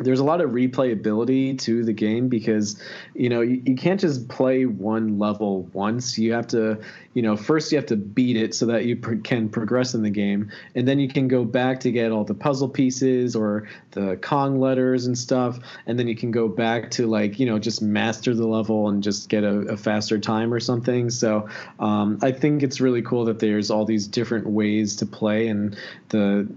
[0.00, 2.82] there's a lot of replayability to the game because
[3.14, 6.18] you know you, you can't just play one level once.
[6.18, 6.80] You have to
[7.14, 10.02] you know first you have to beat it so that you pr- can progress in
[10.02, 10.50] the game.
[10.74, 14.60] And then you can go back to get all the puzzle pieces or the kong
[14.60, 15.58] letters and stuff.
[15.86, 19.02] And then you can go back to like you know just master the level and
[19.02, 21.10] just get a, a faster time or something.
[21.10, 21.48] So
[21.78, 25.76] um, i think it's really cool that there's all these different ways to play and
[26.08, 26.48] the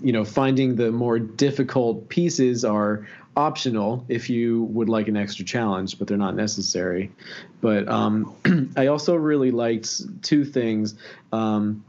[0.00, 3.06] you know finding the more difficult pieces are
[3.36, 7.10] optional if you would like an extra challenge but they're not necessary.
[7.60, 8.34] But um,
[8.76, 10.94] i also really liked two things.
[11.32, 11.84] Um,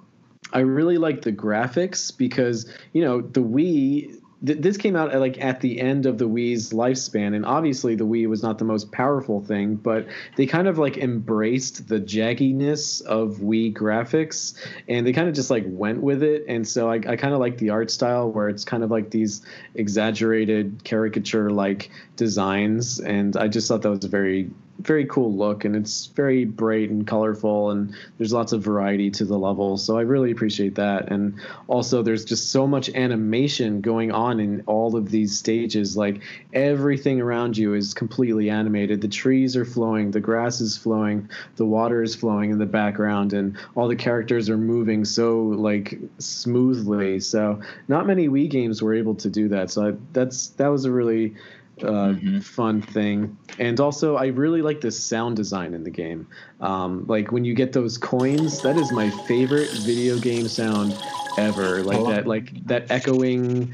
[0.51, 5.19] i really liked the graphics because you know the wii th- this came out at,
[5.19, 8.65] like at the end of the Wii's lifespan, and obviously the Wii was not the
[8.65, 14.55] most powerful thing, but they kind of like embraced the jagginess of Wii graphics,
[14.87, 16.45] and they kind of just like went with it.
[16.47, 19.11] And so I, I kind of like the art style where it's kind of like
[19.11, 19.45] these
[19.75, 24.49] exaggerated caricature like designs, and I just thought that was very
[24.79, 29.23] very cool look and it's very bright and colorful and there's lots of variety to
[29.23, 31.11] the levels so i really appreciate that.
[31.11, 36.21] And also there's just so much animation going on in all of these stages like
[36.53, 39.01] everything around you is completely animated.
[39.01, 43.33] The trees are flowing the grass is flowing the water is flowing in the background
[43.33, 47.19] and all the characters are moving so like smoothly.
[47.19, 50.85] So not many wii games were able to do that so I, that's that was
[50.85, 51.35] a really
[51.81, 52.43] uh, Mhm.
[52.43, 53.37] fun thing.
[53.59, 56.27] And also, I really like the sound design in the game.
[56.59, 61.01] Um, like when you get those coins, that is my favorite video game sound
[61.37, 61.83] ever.
[61.83, 63.73] Like that, like that echoing.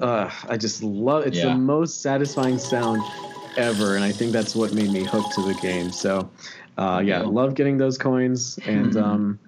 [0.00, 1.26] Uh, I just love.
[1.26, 1.48] It's Yeah.
[1.48, 3.10] the most satisfying sound
[3.56, 5.92] ever, and I think that's what made me hooked to the game.
[5.92, 6.30] So,
[6.78, 9.38] uh, yeah, love getting those coins, and um,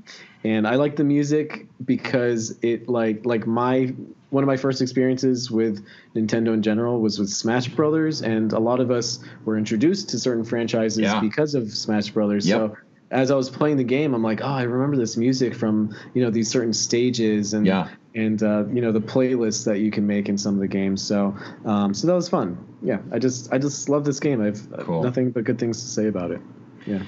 [0.45, 3.95] and I like the music because it like like my
[4.33, 5.85] one of my first experiences with
[6.17, 10.19] Nintendo in general was with Smash Brothers, and a lot of us were introduced to
[10.19, 11.21] certain franchises Yeah.
[11.21, 12.49] because of Smash Brothers.
[12.49, 12.59] Yep.
[12.59, 12.77] So
[13.11, 16.23] as I was playing the game, I'm like, oh, I remember this music from you
[16.25, 17.89] know these certain stages and Yeah.
[18.15, 21.03] and uh, you know the playlists that you can make in some of the games.
[21.03, 21.37] So
[21.67, 22.57] um, so that was fun.
[22.83, 24.41] Yeah, I just I just love this game.
[24.41, 25.03] I've uh, Cool.
[25.03, 26.41] nothing but good things to say about it.
[26.87, 27.03] Yeah.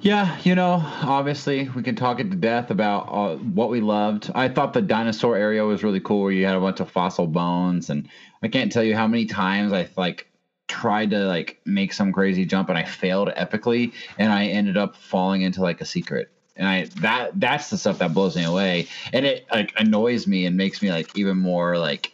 [0.00, 4.30] Yeah, you know, obviously we can talk it to death about uh, what we loved.
[4.34, 7.26] I thought the dinosaur area was really cool, where you had a bunch of fossil
[7.26, 8.08] bones, and
[8.42, 10.28] I can't tell you how many times I like
[10.68, 14.96] tried to like make some crazy jump and I failed epically, and I ended up
[14.96, 16.30] falling into like a secret.
[16.56, 20.46] And I that that's the stuff that blows me away, and it like annoys me
[20.46, 22.12] and makes me like even more like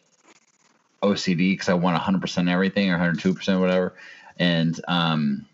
[1.02, 3.94] OCD because I want 100% everything or 102% whatever,
[4.38, 5.46] and um.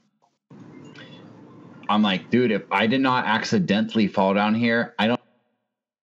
[1.89, 5.21] I'm like, dude, if I did not accidentally fall down here, I don't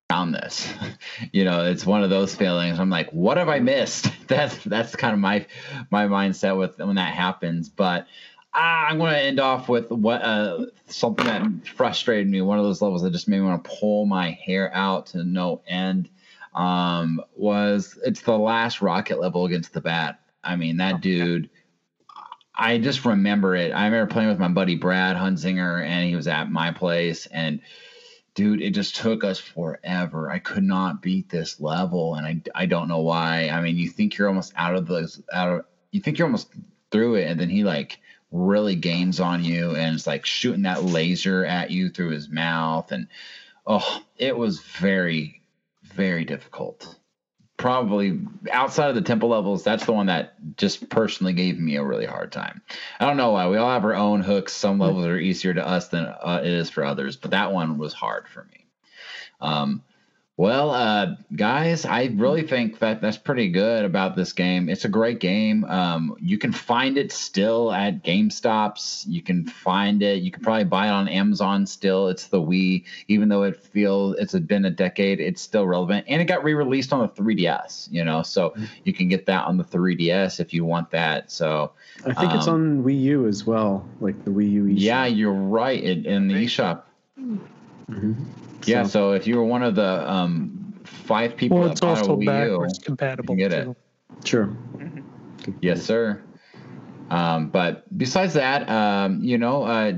[0.10, 0.72] found this.
[1.32, 2.80] you know, it's one of those feelings.
[2.80, 4.10] I'm like, what have I missed?
[4.28, 5.45] That's that's kind of my
[5.91, 7.70] my mindset with when that happens.
[7.70, 8.07] But
[8.56, 12.41] ah, I'm going to end off with what uh, something that frustrated me.
[12.41, 15.24] One of those levels that just made me want to pull my hair out to
[15.24, 16.10] no end.
[16.56, 20.22] Um, was it's the last rocket level against the bat.
[20.44, 21.49] I mean, that dude.
[22.57, 23.72] I just remember it.
[23.72, 27.26] I remember playing with my buddy Brad Hunzinger, and he was at my place.
[27.27, 27.61] And
[28.34, 30.30] dude, it just took us forever.
[30.30, 33.49] I could not beat this level, and I, I don't know why.
[33.49, 36.53] I mean, you think you're almost out of those out of you think you're almost
[36.91, 37.99] through it, and then he like
[38.32, 42.91] really gains on you, and it's like shooting that laser at you through his mouth,
[42.91, 43.07] and
[43.65, 45.41] oh, it was very
[45.84, 46.95] very difficult
[47.57, 48.19] probably
[48.52, 52.06] outside of the temple levels, that's the one that just personally gave me a really
[52.06, 52.61] hard time.
[52.99, 53.48] I don't know why.
[53.48, 54.53] We all have our own hooks.
[54.53, 57.77] Some levels are easier to us than uh, it is for others, but that one
[57.77, 58.65] was hard for me.
[59.40, 59.84] Um,
[60.38, 64.68] well, uh, guys, I really think that that's pretty good about this game.
[64.68, 65.64] It's a great game.
[65.64, 69.06] Um, you can find it still at GameStops.
[69.07, 70.22] You can find it.
[70.24, 72.10] You can probably buy it on Amazon still.
[72.10, 75.22] It's the Wii, even though it feels it's been a decade.
[75.22, 77.90] It's still relevant, and it got re-released on the 3DS.
[77.90, 78.53] You know, so
[78.84, 81.32] you can get that on the 3DS if you want that.
[81.32, 81.72] So
[82.06, 84.64] I think it's Um, on Wii U as well, like the Wii U.
[84.66, 84.74] eShop.
[84.82, 85.82] yeah, you're right.
[85.82, 86.82] It, in the eShop.
[87.90, 88.16] Mhm.
[88.66, 91.82] Yeah, So- so if you were one of the um, five people Well, that it's
[91.82, 93.36] bought a also Wii U, backwards compatible.
[93.36, 93.64] get it.
[93.66, 93.76] too.
[94.24, 94.49] Sure.
[95.62, 96.22] Yes, sir.
[97.12, 99.94] Um, but besides that, um, you know, uh,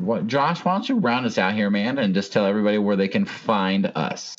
[0.00, 2.96] what, Josh, why don't you round us out here, man, and just tell everybody where
[2.96, 4.36] they can find us.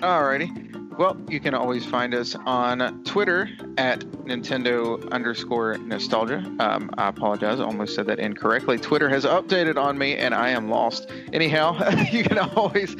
[0.00, 0.71] Alrighty.
[0.98, 3.48] Well, you can always find us on Twitter
[3.78, 6.38] at Nintendo underscore nostalgia.
[6.60, 8.78] Um, I apologize, I almost said that incorrectly.
[8.78, 11.10] Twitter has updated on me and I am lost.
[11.32, 12.94] Anyhow, you can always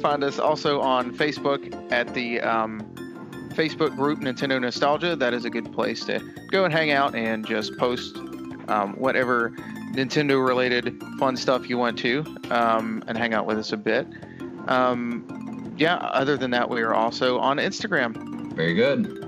[0.00, 2.80] find us also on Facebook at the um,
[3.50, 5.14] Facebook group Nintendo Nostalgia.
[5.14, 8.16] That is a good place to go and hang out and just post
[8.68, 9.50] um, whatever
[9.92, 14.06] Nintendo related fun stuff you want to um, and hang out with us a bit.
[14.66, 15.43] Um,
[15.76, 18.52] yeah, other than that, we are also on Instagram.
[18.54, 19.24] Very good.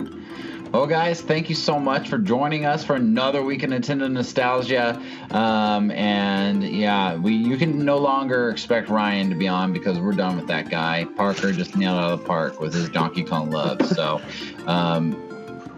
[0.73, 5.01] Well, guys, thank you so much for joining us for another week of Nintendo nostalgia.
[5.31, 10.13] Um, and yeah, we you can no longer expect Ryan to be on because we're
[10.13, 11.05] done with that guy.
[11.17, 13.87] Parker just nailed out of the park with his Donkey Kong love.
[13.87, 14.21] So,
[14.67, 15.13] um,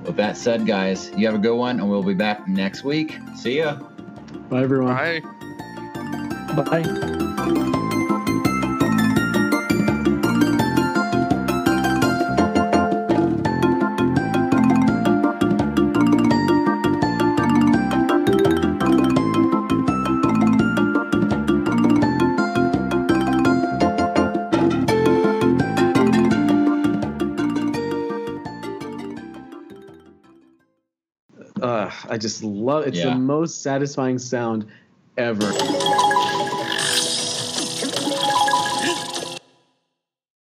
[0.05, 3.19] with that said, guys, you have a good one, and we'll be back next week.
[3.37, 3.75] See ya.
[4.49, 4.95] Bye, everyone.
[4.97, 5.23] Bye.
[6.57, 7.85] Bye.
[32.09, 33.11] I just love it's Yeah.
[33.11, 34.67] the most satisfying sound
[35.17, 35.53] ever.